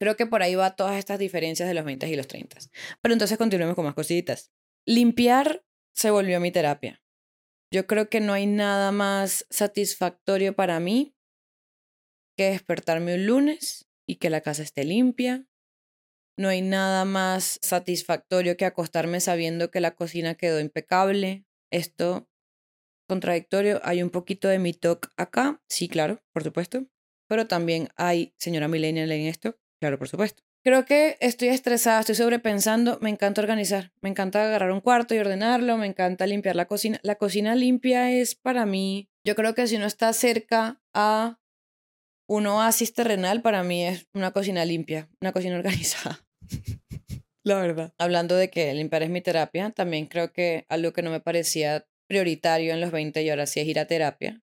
[0.00, 2.58] Creo que por ahí va todas estas diferencias de los 20 y los 30.
[3.00, 4.52] Pero entonces continuemos con más cositas.
[4.86, 7.02] Limpiar se volvió mi terapia.
[7.72, 11.16] Yo creo que no hay nada más satisfactorio para mí
[12.36, 15.46] que despertarme un lunes y que la casa esté limpia.
[16.36, 21.46] No hay nada más satisfactorio que acostarme sabiendo que la cocina quedó impecable.
[21.74, 22.28] Esto
[23.08, 23.80] contradictorio.
[23.82, 25.60] Hay un poquito de mi talk acá.
[25.68, 26.86] Sí, claro, por supuesto.
[27.28, 29.58] Pero también hay señora millennial en esto.
[29.80, 30.44] Claro, por supuesto.
[30.62, 32.98] Creo que estoy estresada, estoy sobrepensando.
[33.00, 33.92] Me encanta organizar.
[34.02, 35.76] Me encanta agarrar un cuarto y ordenarlo.
[35.76, 37.00] Me encanta limpiar la cocina.
[37.02, 39.10] La cocina limpia es para mí.
[39.24, 41.40] Yo creo que si uno está cerca a
[42.28, 46.24] un oasis terrenal, para mí es una cocina limpia, una cocina organizada.
[47.44, 47.94] La verdad.
[47.98, 51.86] Hablando de que limpiar es mi terapia, también creo que algo que no me parecía
[52.08, 54.42] prioritario en los 20 y ahora sí es ir a terapia.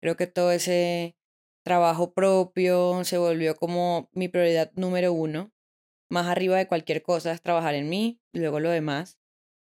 [0.00, 1.16] Creo que todo ese
[1.64, 5.52] trabajo propio se volvió como mi prioridad número uno.
[6.10, 9.18] Más arriba de cualquier cosa es trabajar en mí y luego lo demás.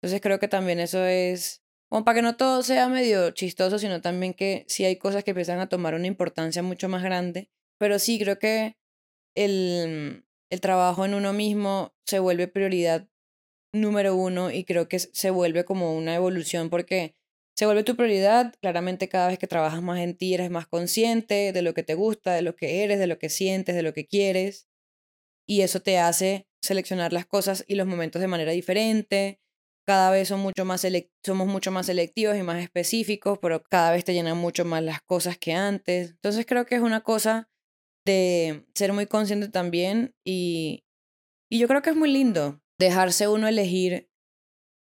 [0.02, 4.02] Entonces creo que también eso es como para que no todo sea medio chistoso, sino
[4.02, 7.50] también que sí hay cosas que empiezan a tomar una importancia mucho más grande.
[7.78, 8.76] Pero sí, creo que
[9.36, 13.08] el, el trabajo en uno mismo se vuelve prioridad
[13.74, 17.16] número uno y creo que se vuelve como una evolución porque
[17.56, 18.54] se vuelve tu prioridad.
[18.62, 21.94] Claramente cada vez que trabajas más en ti eres más consciente de lo que te
[21.94, 24.68] gusta, de lo que eres, de lo que sientes, de lo que quieres.
[25.48, 29.40] Y eso te hace seleccionar las cosas y los momentos de manera diferente.
[29.86, 30.86] Cada vez son mucho más
[31.24, 35.02] somos mucho más selectivos y más específicos, pero cada vez te llenan mucho más las
[35.02, 36.12] cosas que antes.
[36.12, 37.50] Entonces creo que es una cosa
[38.06, 40.86] de ser muy consciente también y,
[41.50, 44.10] y yo creo que es muy lindo dejarse uno elegir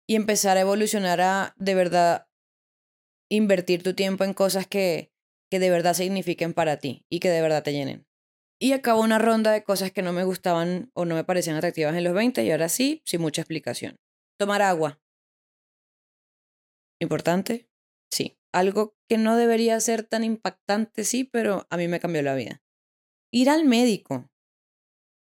[0.09, 2.29] y empezar a evolucionar a de verdad
[3.31, 5.13] invertir tu tiempo en cosas que,
[5.51, 8.07] que de verdad signifiquen para ti y que de verdad te llenen.
[8.61, 11.95] Y acabo una ronda de cosas que no me gustaban o no me parecían atractivas
[11.95, 13.97] en los 20 y ahora sí, sin mucha explicación.
[14.39, 15.01] Tomar agua.
[17.01, 17.69] ¿Importante?
[18.11, 18.37] Sí.
[18.53, 22.63] Algo que no debería ser tan impactante, sí, pero a mí me cambió la vida.
[23.31, 24.31] Ir al médico.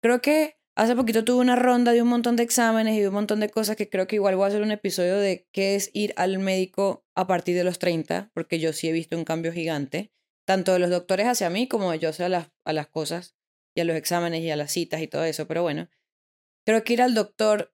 [0.02, 3.13] Creo que Hace poquito tuve una ronda de un montón de exámenes y de un
[3.15, 5.89] montón de cosas que creo que igual voy a hacer un episodio de qué es
[5.93, 9.52] ir al médico a partir de los 30, porque yo sí he visto un cambio
[9.52, 10.12] gigante,
[10.46, 13.36] tanto de los doctores hacia mí como yo a las, a las cosas
[13.76, 15.48] y a los exámenes y a las citas y todo eso.
[15.48, 15.89] Pero bueno,
[16.63, 17.74] creo que ir al doctor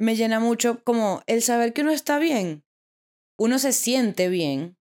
[0.00, 2.64] me llena mucho como el saber que uno está bien.
[3.38, 4.78] Uno se siente bien,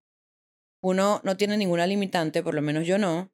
[0.81, 3.32] uno no tiene ninguna limitante, por lo menos yo no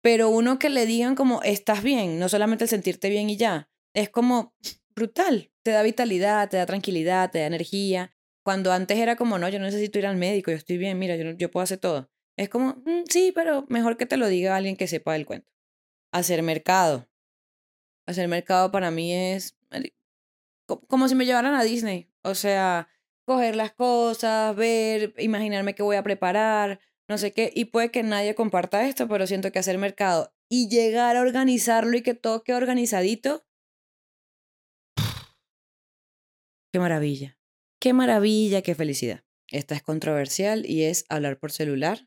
[0.00, 3.68] pero uno que le digan como estás bien, no solamente el sentirte bien y ya,
[3.94, 4.54] es como
[4.94, 8.12] brutal, te da vitalidad, te da tranquilidad, te da energía.
[8.42, 11.16] Cuando antes era como, no, yo no necesito ir al médico, yo estoy bien, mira,
[11.16, 12.10] yo, yo puedo hacer todo.
[12.36, 15.52] Es como, mm, sí, pero mejor que te lo diga alguien que sepa del cuento.
[16.12, 17.08] Hacer mercado.
[18.06, 19.58] Hacer mercado para mí es
[20.86, 22.10] como si me llevaran a Disney.
[22.22, 22.88] O sea,
[23.24, 28.02] coger las cosas, ver, imaginarme qué voy a preparar, no sé qué, y puede que
[28.02, 32.42] nadie comparta esto, pero siento que hacer mercado y llegar a organizarlo y que todo
[32.42, 33.46] quede organizadito,
[36.72, 37.38] qué maravilla,
[37.80, 39.24] qué maravilla, qué felicidad.
[39.50, 42.06] Esta es controversial y es hablar por celular.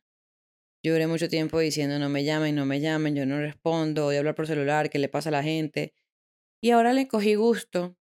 [0.84, 4.16] Yo duré mucho tiempo diciendo no me llamen, no me llamen, yo no respondo, voy
[4.16, 5.94] a hablar por celular, ¿qué le pasa a la gente?
[6.62, 7.98] Y ahora le cogí gusto.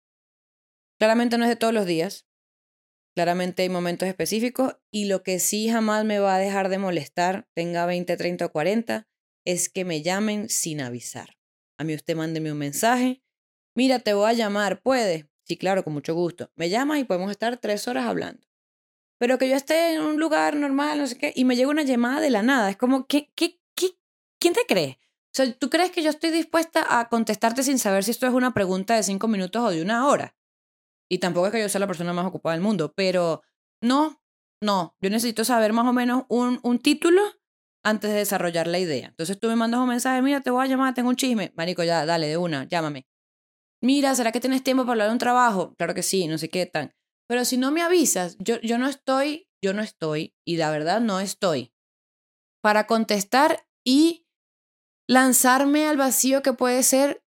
[0.98, 2.25] Claramente no es de todos los días,
[3.16, 7.48] Claramente hay momentos específicos y lo que sí jamás me va a dejar de molestar,
[7.54, 9.08] tenga 20, 30 o 40,
[9.46, 11.38] es que me llamen sin avisar.
[11.78, 13.24] A mí usted mándeme un mensaje.
[13.74, 15.30] Mira, te voy a llamar, ¿puede?
[15.44, 16.52] Sí, claro, con mucho gusto.
[16.56, 18.46] Me llama y podemos estar tres horas hablando.
[19.18, 21.84] Pero que yo esté en un lugar normal, no sé qué, y me llega una
[21.84, 22.70] llamada de la nada.
[22.70, 23.92] Es como, ¿qué, qué, qué,
[24.40, 25.00] ¿quién te cree?
[25.02, 28.34] O sea, ¿tú crees que yo estoy dispuesta a contestarte sin saber si esto es
[28.34, 30.36] una pregunta de cinco minutos o de una hora?
[31.10, 33.42] Y tampoco es que yo sea la persona más ocupada del mundo, pero
[33.82, 34.22] no,
[34.62, 37.22] no, yo necesito saber más o menos un, un título
[37.84, 39.08] antes de desarrollar la idea.
[39.10, 41.54] Entonces tú me mandas un mensaje, mira, te voy a llamar, tengo un chisme.
[41.56, 43.06] Marico, ya, dale, de una, llámame.
[43.82, 45.76] Mira, ¿será que tienes tiempo para hablar de un trabajo?
[45.78, 46.94] Claro que sí, no sé qué tan.
[47.28, 51.02] Pero si no me avisas, yo, yo no estoy, yo no estoy, y la verdad
[51.02, 51.74] no estoy,
[52.62, 54.28] para contestar y
[55.08, 57.24] lanzarme al vacío que puede ser,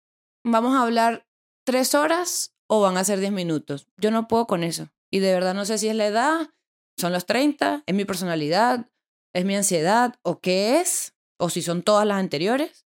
[0.44, 1.26] vamos a hablar
[1.66, 3.86] tres horas o van a ser 10 minutos.
[3.96, 4.90] Yo no puedo con eso.
[5.10, 6.50] Y de verdad no sé si es la edad,
[6.96, 8.90] son los 30, es mi personalidad,
[9.34, 12.86] es mi ansiedad o qué es, o si son todas las anteriores.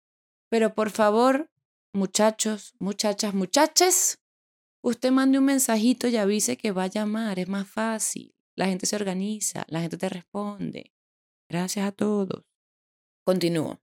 [0.49, 1.49] Pero por favor,
[1.93, 4.19] muchachos, muchachas, muchaches,
[4.83, 8.35] usted mande un mensajito y avise que va a llamar, es más fácil.
[8.55, 10.93] La gente se organiza, la gente te responde.
[11.49, 12.43] Gracias a todos.
[13.25, 13.79] Continúo.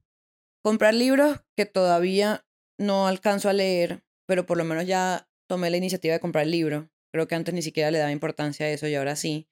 [0.63, 2.45] Comprar libros que todavía
[2.79, 6.53] no alcanzo a leer, pero por lo menos ya tomé la iniciativa de comprar el
[6.53, 6.91] libro.
[7.13, 9.49] Creo que antes ni siquiera le daba importancia a eso y ahora sí.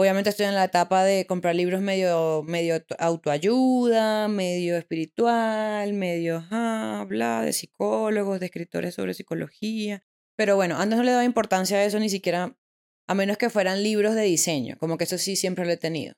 [0.00, 7.04] Obviamente estoy en la etapa de comprar libros medio, medio autoayuda, medio espiritual, medio, ah,
[7.44, 10.04] de psicólogos, de escritores sobre psicología.
[10.36, 12.56] Pero bueno, antes no le daba importancia a eso ni siquiera,
[13.08, 16.14] a menos que fueran libros de diseño, como que eso sí siempre lo he tenido.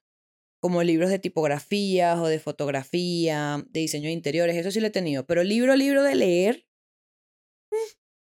[0.61, 4.91] Como libros de tipografías o de fotografía, de diseño de interiores, eso sí lo he
[4.91, 5.25] tenido.
[5.25, 6.67] Pero libro, libro de leer,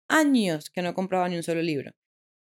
[0.09, 1.91] años que no compraba ni un solo libro.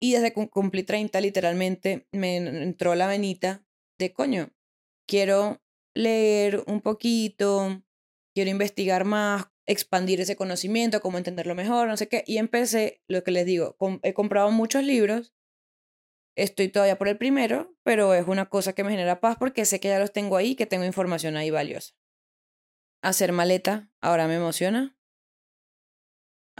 [0.02, 3.65] Y desde que cumplí 30, literalmente, me entró la venita
[3.98, 4.52] de, coño,
[5.08, 5.62] quiero
[5.93, 7.84] leer un poquito,
[8.34, 12.24] quiero investigar más, expandir ese conocimiento, cómo entenderlo mejor, no sé qué.
[12.26, 15.34] Y empecé, lo que les digo, he comprado muchos libros,
[16.38, 19.80] estoy todavía por el primero, pero es una cosa que me genera paz porque sé
[19.80, 21.93] que ya los tengo ahí, que tengo información ahí valiosa.
[23.02, 24.99] Hacer maleta, ahora me emociona.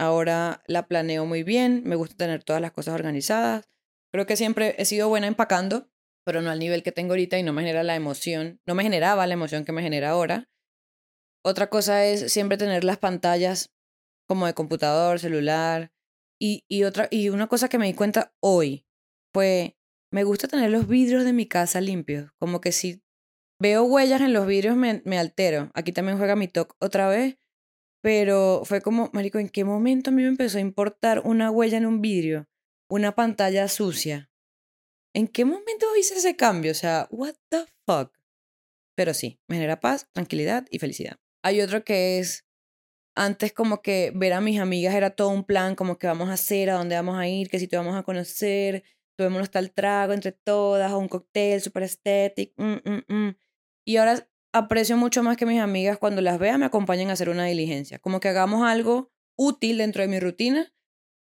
[0.00, 3.68] Ahora la planeo muy bien, me gusta tener todas las cosas organizadas.
[4.10, 5.90] Creo que siempre he sido buena empacando,
[6.24, 8.82] pero no al nivel que tengo ahorita y no me genera la emoción, no me
[8.82, 10.48] generaba la emoción que me genera ahora.
[11.44, 13.74] Otra cosa es siempre tener las pantallas
[14.26, 15.92] como de computador, celular.
[16.40, 18.86] Y, y, otra, y una cosa que me di cuenta hoy
[19.34, 19.76] fue,
[20.10, 22.32] me gusta tener los vidrios de mi casa limpios.
[22.38, 23.02] Como que si
[23.60, 25.70] veo huellas en los vidrios me, me altero.
[25.74, 27.36] Aquí también juega mi TOC otra vez
[28.00, 31.78] pero fue como, Marico, ¿en qué momento a mí me empezó a importar una huella
[31.78, 32.48] en un vidrio?
[32.88, 34.30] Una pantalla sucia.
[35.14, 36.72] ¿En qué momento hice ese cambio?
[36.72, 38.12] O sea, what the fuck?
[38.96, 41.18] Pero sí, me genera paz, tranquilidad y felicidad.
[41.42, 42.46] Hay otro que es,
[43.14, 46.34] antes como que ver a mis amigas era todo un plan, como que vamos a
[46.34, 48.84] hacer, a dónde vamos a ir, que si te vamos a conocer,
[49.16, 52.54] tomémonos tal trago entre todas, o un cóctel super estético.
[52.62, 53.36] Mm, mm, mm.
[53.84, 57.28] Y ahora aprecio mucho más que mis amigas cuando las vea me acompañen a hacer
[57.28, 57.98] una diligencia.
[57.98, 60.72] Como que hagamos algo útil dentro de mi rutina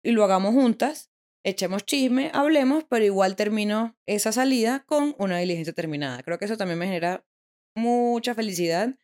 [0.03, 1.11] y lo hagamos juntas,
[1.43, 6.23] echemos chisme, hablemos, pero igual termino esa salida con una diligencia terminada.
[6.23, 7.25] Creo que eso también me genera
[7.75, 8.95] mucha felicidad.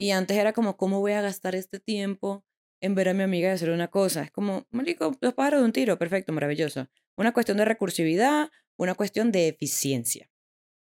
[0.00, 2.44] Y antes era como, ¿cómo voy a gastar este tiempo
[2.80, 4.22] en ver a mi amiga y hacer una cosa?
[4.22, 6.88] Es como, marico, dos pájaros de un tiro, perfecto, maravilloso.
[7.16, 10.30] Una cuestión de recursividad, una cuestión de eficiencia.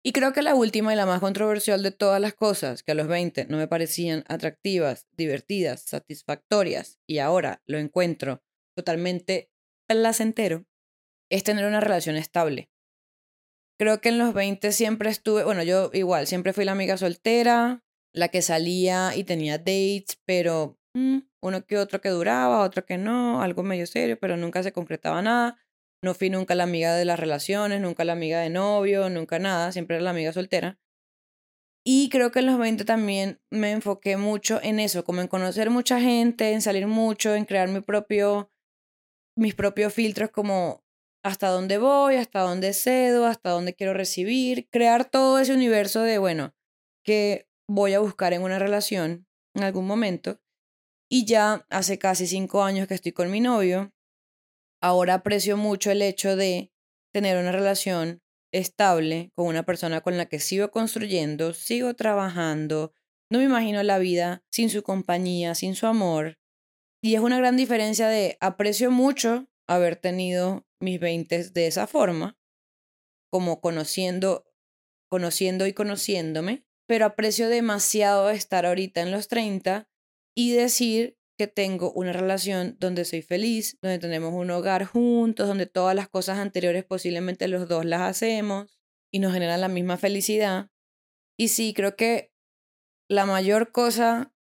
[0.04, 2.96] Y creo que la última y la más controversial de todas las cosas que a
[2.96, 8.42] los 20 no me parecían atractivas, divertidas, satisfactorias y ahora lo encuentro
[8.76, 9.52] totalmente
[9.88, 10.66] placentero,
[11.30, 12.70] es tener una relación estable.
[13.78, 17.84] Creo que en los 20 siempre estuve, bueno, yo igual, siempre fui la amiga soltera,
[18.14, 22.98] la que salía y tenía dates, pero mm, uno que otro que duraba, otro que
[22.98, 25.58] no, algo medio serio, pero nunca se concretaba nada.
[26.04, 29.72] No fui nunca la amiga de las relaciones, nunca la amiga de novio, nunca nada,
[29.72, 30.80] siempre era la amiga soltera.
[31.86, 35.70] Y creo que en los 20 también me enfoqué mucho en eso, como en conocer
[35.70, 38.52] mucha gente, en salir mucho, en crear mi propio,
[39.36, 40.84] mis propios filtros como
[41.24, 46.18] hasta dónde voy, hasta dónde cedo, hasta dónde quiero recibir, crear todo ese universo de,
[46.18, 46.56] bueno,
[47.04, 50.40] que voy a buscar en una relación en algún momento.
[51.10, 53.92] Y ya hace casi cinco años que estoy con mi novio
[54.82, 56.72] ahora aprecio mucho el hecho de
[57.14, 62.94] tener una relación estable con una persona con la que sigo construyendo, sigo trabajando,
[63.32, 66.38] no me imagino la vida sin su compañía, sin su amor.
[67.02, 72.38] Y es una gran diferencia de aprecio mucho haber tenido mis veintes de esa forma,
[73.32, 74.46] como conociendo,
[75.10, 79.90] conociendo y conociéndome, pero aprecio demasiado estar ahorita en los 30
[80.36, 85.96] y decir tengo una relación donde soy feliz, donde tenemos un hogar juntos, donde todas
[85.96, 88.80] las cosas anteriores posiblemente los dos las hacemos
[89.12, 90.70] y nos generan la misma felicidad.
[91.38, 92.34] Y sí, creo que
[93.10, 94.34] la mayor cosa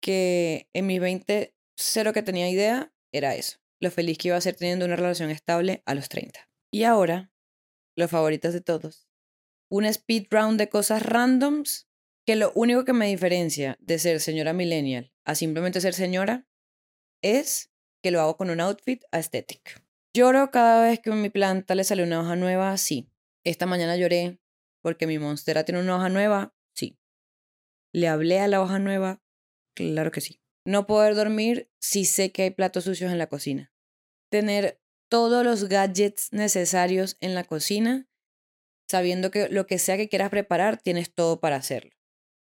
[0.00, 4.40] que en mis 20 cero que tenía idea era eso, lo feliz que iba a
[4.40, 6.48] ser teniendo una relación estable a los 30.
[6.72, 7.32] Y ahora,
[7.96, 9.08] los favoritos de todos,
[9.70, 11.88] un speed round de cosas randoms
[12.26, 16.46] que lo único que me diferencia de ser señora millennial a simplemente ser señora
[17.22, 17.70] es
[18.02, 19.82] que lo hago con un outfit aesthetic.
[20.14, 23.10] Lloro cada vez que a mi planta le sale una hoja nueva, sí.
[23.44, 24.40] Esta mañana lloré
[24.82, 26.98] porque mi monstera tiene una hoja nueva, sí.
[27.92, 29.22] ¿Le hablé a la hoja nueva?
[29.74, 30.40] Claro que sí.
[30.66, 33.72] No poder dormir si sé que hay platos sucios en la cocina.
[34.30, 38.08] Tener todos los gadgets necesarios en la cocina,
[38.88, 41.93] sabiendo que lo que sea que quieras preparar, tienes todo para hacerlo.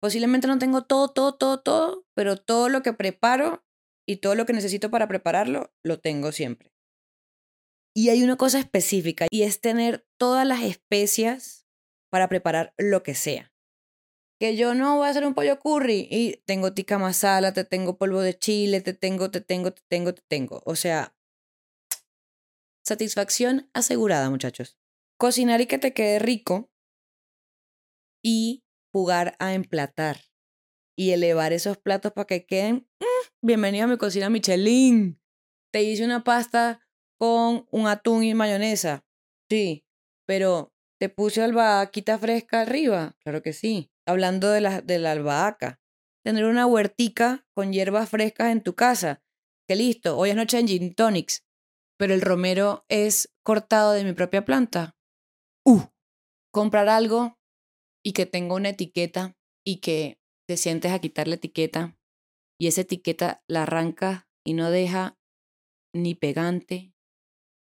[0.01, 3.65] Posiblemente no tengo todo, todo, todo, todo, pero todo lo que preparo
[4.09, 6.73] y todo lo que necesito para prepararlo, lo tengo siempre.
[7.95, 11.67] Y hay una cosa específica y es tener todas las especias
[12.11, 13.53] para preparar lo que sea.
[14.41, 17.99] que yo no voy a hacer un pollo curry y tengo tica masala, te tengo
[17.99, 20.63] polvo de chile, te tengo, te tengo, te tengo, te tengo.
[20.65, 21.15] O sea,
[22.85, 24.79] satisfacción asegurada, muchachos.
[25.19, 26.71] Cocinar y que te quede rico
[28.23, 30.21] y jugar a emplatar
[30.97, 32.89] y elevar esos platos para que queden.
[33.01, 35.21] Mm, bienvenido a mi cocina Michelin.
[35.73, 36.87] Te hice una pasta
[37.19, 39.05] con un atún y mayonesa.
[39.49, 39.87] Sí,
[40.27, 43.17] pero te puse albahaquita fresca arriba.
[43.21, 45.81] Claro que sí hablando de la, de la albahaca.
[46.25, 49.23] Tener una huertica con hierbas frescas en tu casa.
[49.67, 51.47] Que listo, hoy es noche en gin tonics,
[51.97, 54.97] pero el romero es cortado de mi propia planta.
[55.65, 55.83] Uh,
[56.53, 57.39] comprar algo
[58.05, 61.97] y que tenga una etiqueta y que te sientes a quitar la etiqueta
[62.59, 65.19] y esa etiqueta la arranca y no deja
[65.95, 66.95] ni pegante,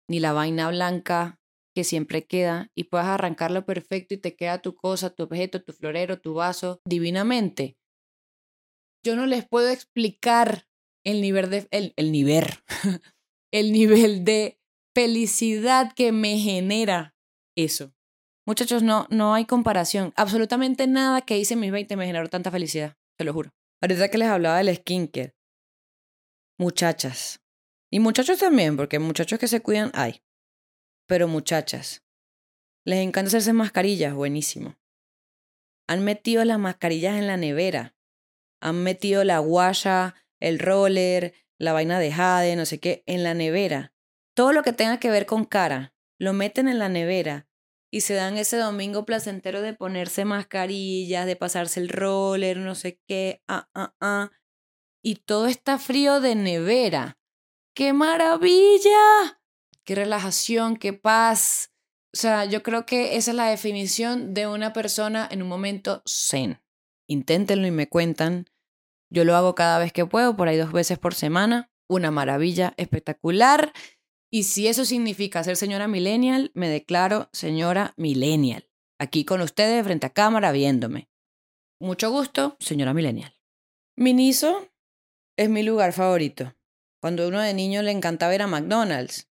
[0.08, 1.40] ni la vaina blanca
[1.74, 5.72] que siempre queda y puedas arrancarlo perfecto y te queda tu cosa, tu objeto, tu
[5.72, 7.76] florero, tu vaso divinamente.
[9.04, 10.66] Yo no les puedo explicar
[11.04, 12.46] el nivel de el, el nivel
[13.52, 14.60] el nivel de
[14.94, 17.14] felicidad que me genera
[17.56, 17.94] eso.
[18.48, 20.14] Muchachos, no, no hay comparación.
[20.16, 23.50] Absolutamente nada que hice en mis 20 me generó tanta felicidad, te lo juro.
[23.82, 25.34] Ahorita que les hablaba del skincare.
[26.58, 27.42] Muchachas.
[27.92, 30.22] Y muchachos también, porque muchachos que se cuidan hay.
[31.06, 32.06] Pero muchachas,
[32.86, 34.78] les encanta hacerse mascarillas, buenísimo.
[35.86, 37.96] Han metido las mascarillas en la nevera.
[38.62, 43.34] Han metido la guaya, el roller, la vaina de jade, no sé qué, en la
[43.34, 43.92] nevera.
[44.34, 47.47] Todo lo que tenga que ver con cara, lo meten en la nevera
[47.90, 53.00] y se dan ese domingo placentero de ponerse mascarillas, de pasarse el roller, no sé
[53.06, 54.30] qué, ah, ah, ah.
[55.02, 57.18] Y todo está frío de nevera.
[57.74, 59.38] ¡Qué maravilla!
[59.88, 61.72] qué relajación, qué paz.
[62.14, 66.02] O sea, yo creo que esa es la definición de una persona en un momento
[66.06, 66.60] zen.
[67.08, 68.44] Inténtenlo y me cuentan.
[69.08, 71.70] Yo lo hago cada vez que puedo, por ahí dos veces por semana.
[71.88, 73.72] Una maravilla, espectacular.
[74.30, 78.68] Y si eso significa ser señora millennial, me declaro señora millennial.
[78.98, 81.08] Aquí con ustedes, frente a cámara, viéndome.
[81.80, 83.34] Mucho gusto, señora millennial.
[83.96, 84.68] Miniso
[85.36, 86.54] es mi lugar favorito.
[87.00, 89.28] Cuando uno de niño le encantaba ir a McDonald's,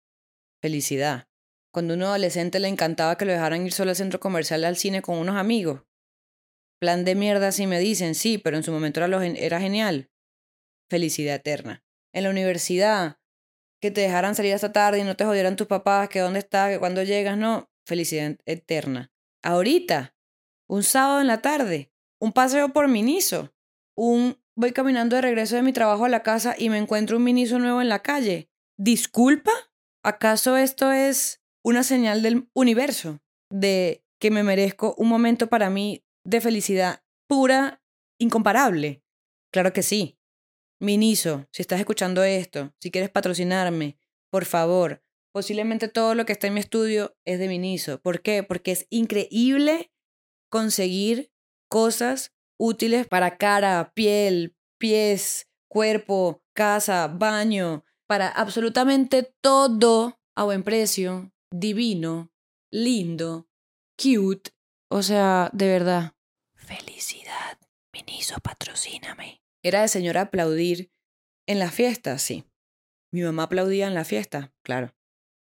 [0.61, 1.27] Felicidad.
[1.73, 5.01] Cuando un adolescente le encantaba que lo dejaran ir solo al centro comercial al cine
[5.01, 5.83] con unos amigos.
[6.79, 10.11] Plan de mierda si me dicen, sí, pero en su momento era, era genial.
[10.89, 11.83] Felicidad eterna.
[12.13, 13.20] En la universidad,
[13.82, 16.69] que te dejaran salir hasta tarde y no te jodieran tus papás, que dónde estás,
[16.69, 17.69] que cuando llegas, no.
[17.86, 19.11] Felicidad eterna.
[19.41, 20.15] Ahorita,
[20.69, 23.51] un sábado en la tarde, un paseo por Miniso,
[23.97, 27.23] un voy caminando de regreso de mi trabajo a la casa y me encuentro un
[27.23, 28.49] Miniso nuevo en la calle.
[28.77, 29.51] ¿Disculpa?
[30.03, 33.19] ¿Acaso esto es una señal del universo
[33.49, 37.82] de que me merezco un momento para mí de felicidad pura,
[38.19, 39.03] incomparable?
[39.51, 40.17] Claro que sí.
[40.82, 43.99] Miniso, si estás escuchando esto, si quieres patrocinarme,
[44.32, 48.01] por favor, posiblemente todo lo que está en mi estudio es de Miniso.
[48.01, 48.41] ¿Por qué?
[48.41, 49.91] Porque es increíble
[50.49, 51.32] conseguir
[51.69, 61.32] cosas útiles para cara, piel, pies, cuerpo, casa, baño, para absolutamente todo a buen precio,
[61.51, 62.32] divino,
[62.71, 63.47] lindo,
[64.01, 64.49] cute.
[64.89, 66.13] O sea, de verdad.
[66.55, 67.59] Felicidad.
[67.93, 69.41] Miniso, patrocíname.
[69.64, 70.91] Era de señora aplaudir
[71.47, 72.45] en la fiesta, sí.
[73.14, 74.95] Mi mamá aplaudía en la fiesta, claro.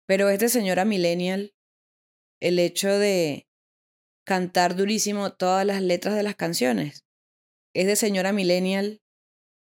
[0.07, 1.55] Pero es de señora millennial
[2.41, 3.47] el hecho de
[4.25, 7.05] cantar durísimo todas las letras de las canciones.
[7.73, 9.01] Es de señora millennial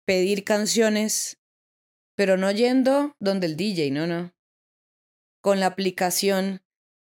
[0.06, 1.38] pedir canciones
[2.18, 4.34] pero no yendo donde el DJ, no, no.
[5.40, 6.62] Con la aplicación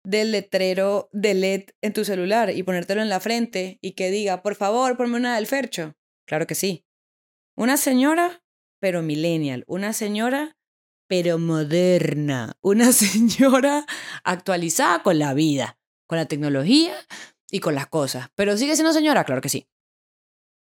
[0.06, 4.42] del letrero de LED en tu celular y ponértelo en la frente y que diga,
[4.42, 5.98] por favor, ponme una del Fercho.
[6.26, 6.86] Claro que sí.
[7.54, 8.42] Una señora,
[8.80, 9.64] pero millennial.
[9.66, 10.56] Una señora,
[11.06, 12.56] pero moderna.
[12.60, 13.86] Una señora
[14.24, 16.94] actualizada con la vida, con la tecnología
[17.50, 18.28] y con las cosas.
[18.34, 19.68] Pero sigue siendo señora, claro que sí.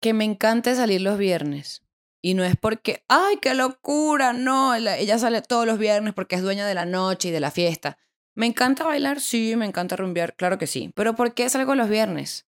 [0.01, 1.82] Que me encante salir los viernes
[2.22, 6.43] y no es porque, ay, qué locura, no, ella sale todos los viernes porque es
[6.43, 7.99] dueña de la noche y de la fiesta.
[8.34, 9.20] ¿Me encanta bailar?
[9.20, 10.93] Sí, me encanta rumbear, claro que sí.
[10.95, 12.47] Pero ¿por qué salgo los viernes?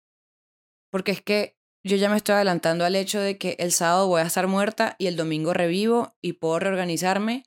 [0.89, 1.56] Porque es que
[1.87, 4.95] yo ya me estoy adelantando al hecho de que el sábado voy a estar muerta
[4.99, 7.45] y el domingo revivo y puedo reorganizarme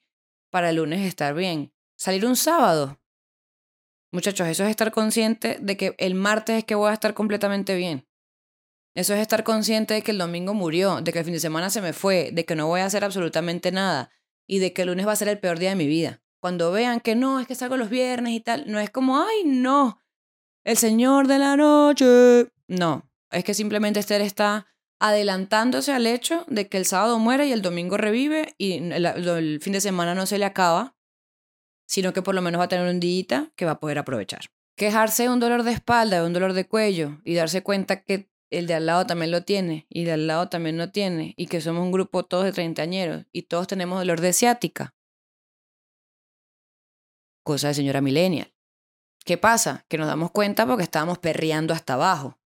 [0.50, 1.72] para el lunes estar bien.
[1.96, 2.98] Salir un sábado.
[4.12, 7.76] Muchachos, eso es estar consciente de que el martes es que voy a estar completamente
[7.76, 8.08] bien.
[8.94, 11.70] Eso es estar consciente de que el domingo murió, de que el fin de semana
[11.70, 14.10] se me fue, de que no voy a hacer absolutamente nada
[14.48, 16.22] y de que el lunes va a ser el peor día de mi vida.
[16.40, 19.44] Cuando vean que no, es que salgo los viernes y tal, no es como, ay,
[19.44, 20.00] no,
[20.64, 22.50] el señor de la noche.
[22.66, 24.66] No, Es que simplemente Esther está
[24.98, 29.72] adelantándose al hecho de que el sábado muere y el domingo revive y el, fin
[29.72, 30.94] de semana no se le acaba,
[31.86, 34.50] sino que por lo menos va a tener un día que va a poder aprovechar.
[34.76, 38.30] Quejarse de un dolor de espalda, de un dolor de cuello y darse cuenta que
[38.50, 41.46] el de al lado también lo tiene y de al lado también lo tiene y
[41.46, 44.94] que somos un grupo todos de treintañeros y todos tenemos dolor de ciática.
[47.42, 48.52] Cosa de señora millennial.
[49.24, 49.84] ¿Qué pasa?
[49.88, 52.39] Que nos damos cuenta porque estábamos perreando hasta abajo.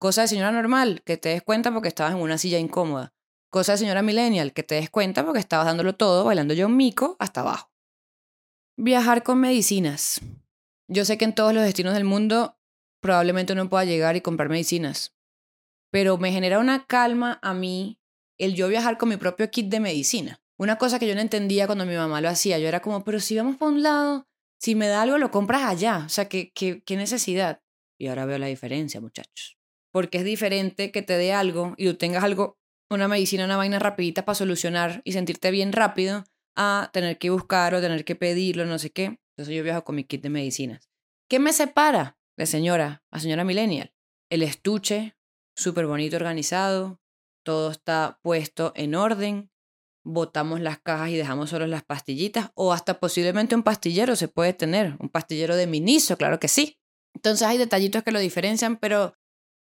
[0.00, 3.12] Cosa de señora normal, que te des cuenta porque estabas en una silla incómoda.
[3.50, 6.76] Cosa de señora millennial, que te des cuenta porque estabas dándolo todo bailando yo un
[6.78, 7.70] mico hasta abajo.
[8.78, 10.22] Viajar con medicinas.
[10.88, 12.58] Yo sé que en todos los destinos del mundo
[13.02, 15.14] probablemente no pueda llegar y comprar medicinas,
[15.90, 18.00] pero me genera una calma a mí
[18.38, 20.40] el yo viajar con mi propio kit de medicina.
[20.56, 23.20] Una cosa que yo no entendía cuando mi mamá lo hacía, yo era como, pero
[23.20, 24.26] si vamos para un lado,
[24.58, 27.60] si me da algo lo compras allá, o sea, ¿qué, qué, qué necesidad?
[27.98, 29.59] Y ahora veo la diferencia, muchachos.
[29.92, 32.58] Porque es diferente que te dé algo y tú tengas algo,
[32.90, 36.24] una medicina, una vaina rapidita para solucionar y sentirte bien rápido,
[36.56, 39.18] a tener que buscar o tener que pedirlo, no sé qué.
[39.36, 40.90] Entonces yo viajo con mi kit de medicinas.
[41.28, 43.92] ¿Qué me separa de señora a señora millennial?
[44.30, 45.16] El estuche,
[45.56, 47.00] súper bonito organizado,
[47.44, 49.50] todo está puesto en orden,
[50.04, 54.52] botamos las cajas y dejamos solo las pastillitas, o hasta posiblemente un pastillero se puede
[54.52, 56.78] tener, un pastillero de miniso, claro que sí.
[57.14, 59.14] Entonces hay detallitos que lo diferencian, pero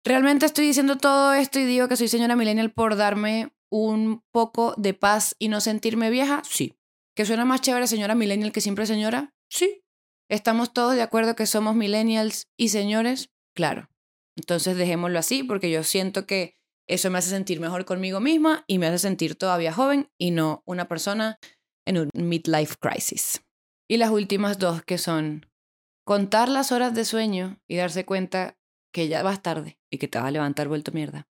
[0.05, 4.73] realmente estoy diciendo todo esto y digo que soy señora millennial por darme un poco
[4.77, 6.75] de paz y no sentirme vieja, sí.
[7.15, 9.33] ¿Que suena más chévere señora millennial que siempre señora?
[9.49, 9.83] Sí.
[10.29, 13.29] ¿Estamos todos de acuerdo que somos millennials y señores?
[13.55, 13.89] Claro.
[14.37, 16.55] Entonces dejémoslo así porque yo siento que
[16.87, 20.63] eso me hace sentir mejor conmigo misma y me hace sentir todavía joven y no
[20.65, 21.39] una persona
[21.85, 23.43] en un midlife crisis.
[23.87, 25.47] Y las últimas dos que son
[26.05, 28.57] contar las horas de sueño y darse cuenta
[28.93, 31.27] que ya vas tarde y que te vas a levantar vuelto mierda.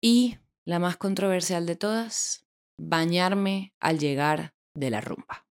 [0.00, 2.46] Y la más controversial de todas,
[2.78, 5.46] bañarme al llegar de la rumba.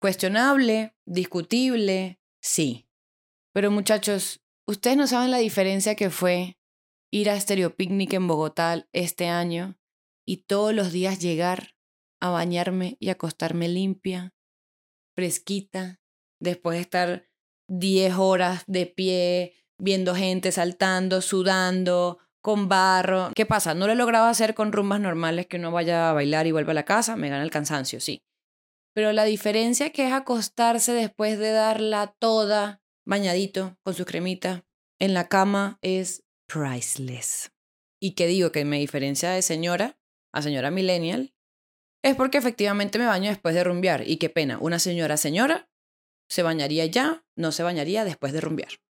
[0.00, 2.88] Cuestionable, discutible, sí.
[3.52, 6.58] Pero muchachos, ustedes no saben la diferencia que fue
[7.12, 9.78] ir a Stereo Picnic en Bogotá este año
[10.26, 11.76] y todos los días llegar
[12.20, 14.34] a bañarme y acostarme limpia,
[15.14, 16.00] fresquita,
[16.40, 17.31] después de estar
[17.72, 23.30] 10 horas de pie, viendo gente saltando, sudando, con barro.
[23.34, 23.74] ¿Qué pasa?
[23.74, 26.72] No lo he logrado hacer con rumbas normales que uno vaya a bailar y vuelva
[26.72, 28.22] a la casa, me gana el cansancio, sí.
[28.94, 34.66] Pero la diferencia que es acostarse después de darla toda, bañadito, con su cremita,
[34.98, 37.52] en la cama es priceless.
[37.98, 39.96] Y que digo que me diferencia de señora
[40.34, 41.34] a señora millennial,
[42.04, 44.06] es porque efectivamente me baño después de rumbear.
[44.06, 45.70] Y qué pena, una señora señora
[46.32, 48.80] se bañaría ya, no se bañaría después de rumbear.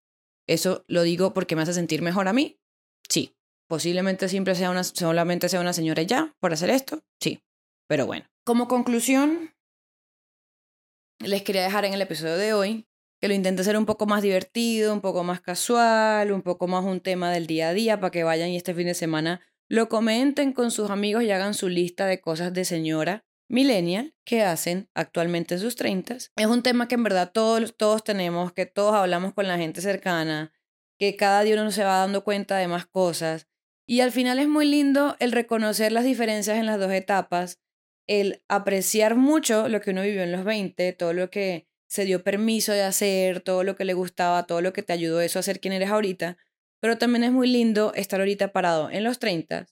[0.47, 2.61] Eso lo digo porque me hace sentir mejor a mí.
[3.09, 3.34] Sí,
[3.72, 7.40] Posiblemente siempre sea una, solamente sea una señora ya por hacer esto, sí.
[7.88, 9.55] Pero bueno, como conclusión,
[11.20, 12.86] les quería dejar en el episodio de hoy
[13.18, 16.84] que lo intente hacer un poco más divertido, un poco más casual, un poco más
[16.84, 19.40] un tema del día a día para que vayan y este fin de semana
[19.70, 24.43] lo comenten con sus amigos y hagan su lista de cosas de señora millennial que
[24.43, 26.33] hacen actualmente en sus treintas.
[26.37, 29.83] Es un tema que en verdad todos, todos tenemos, que todos hablamos con la gente
[29.83, 30.53] cercana,
[30.99, 33.47] que cada día uno se va dando cuenta de más cosas
[33.87, 37.61] y al final es muy lindo el reconocer las diferencias en las dos etapas,
[38.09, 42.25] el apreciar mucho lo que uno vivió en los 20, todo lo que se dio
[42.25, 45.43] permiso de hacer, todo lo que le gustaba, todo lo que te ayudó eso a
[45.43, 46.39] ser quien eres ahorita,
[46.81, 49.67] pero también es muy lindo estar ahorita parado en los 30,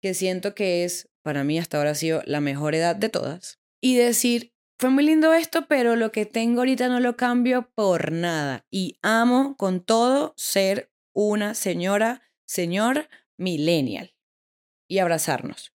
[0.00, 3.58] que siento que es, para mí hasta ahora ha sido la mejor edad de todas,
[3.80, 8.12] y decir, fue muy lindo esto, pero lo que tengo ahorita no lo cambio por
[8.12, 14.14] nada, y amo con todo ser una señora, señor, millennial.
[14.88, 15.72] Y abrazarnos.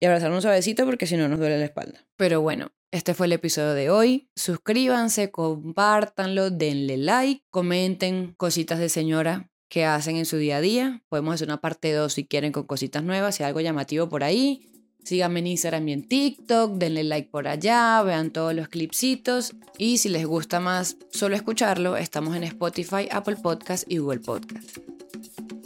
[0.00, 2.06] Y abrazarnos suavecito porque si no nos duele la espalda.
[2.16, 4.30] Pero bueno, este fue el episodio de hoy.
[4.36, 11.02] Suscríbanse, compártanlo, denle like, comenten cositas de señora que hacen en su día a día.
[11.08, 14.77] Podemos hacer una parte 2 si quieren con cositas nuevas, hay algo llamativo por ahí.
[15.04, 19.54] Síganme en Instagram y en TikTok, denle like por allá, vean todos los clipsitos.
[19.78, 24.78] Y si les gusta más solo escucharlo, estamos en Spotify, Apple Podcast y Google Podcast.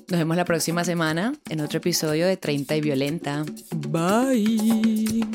[0.09, 3.45] Nos vemos la próxima semana en otro episodio de 30 y Violenta.
[3.89, 5.26] Bye.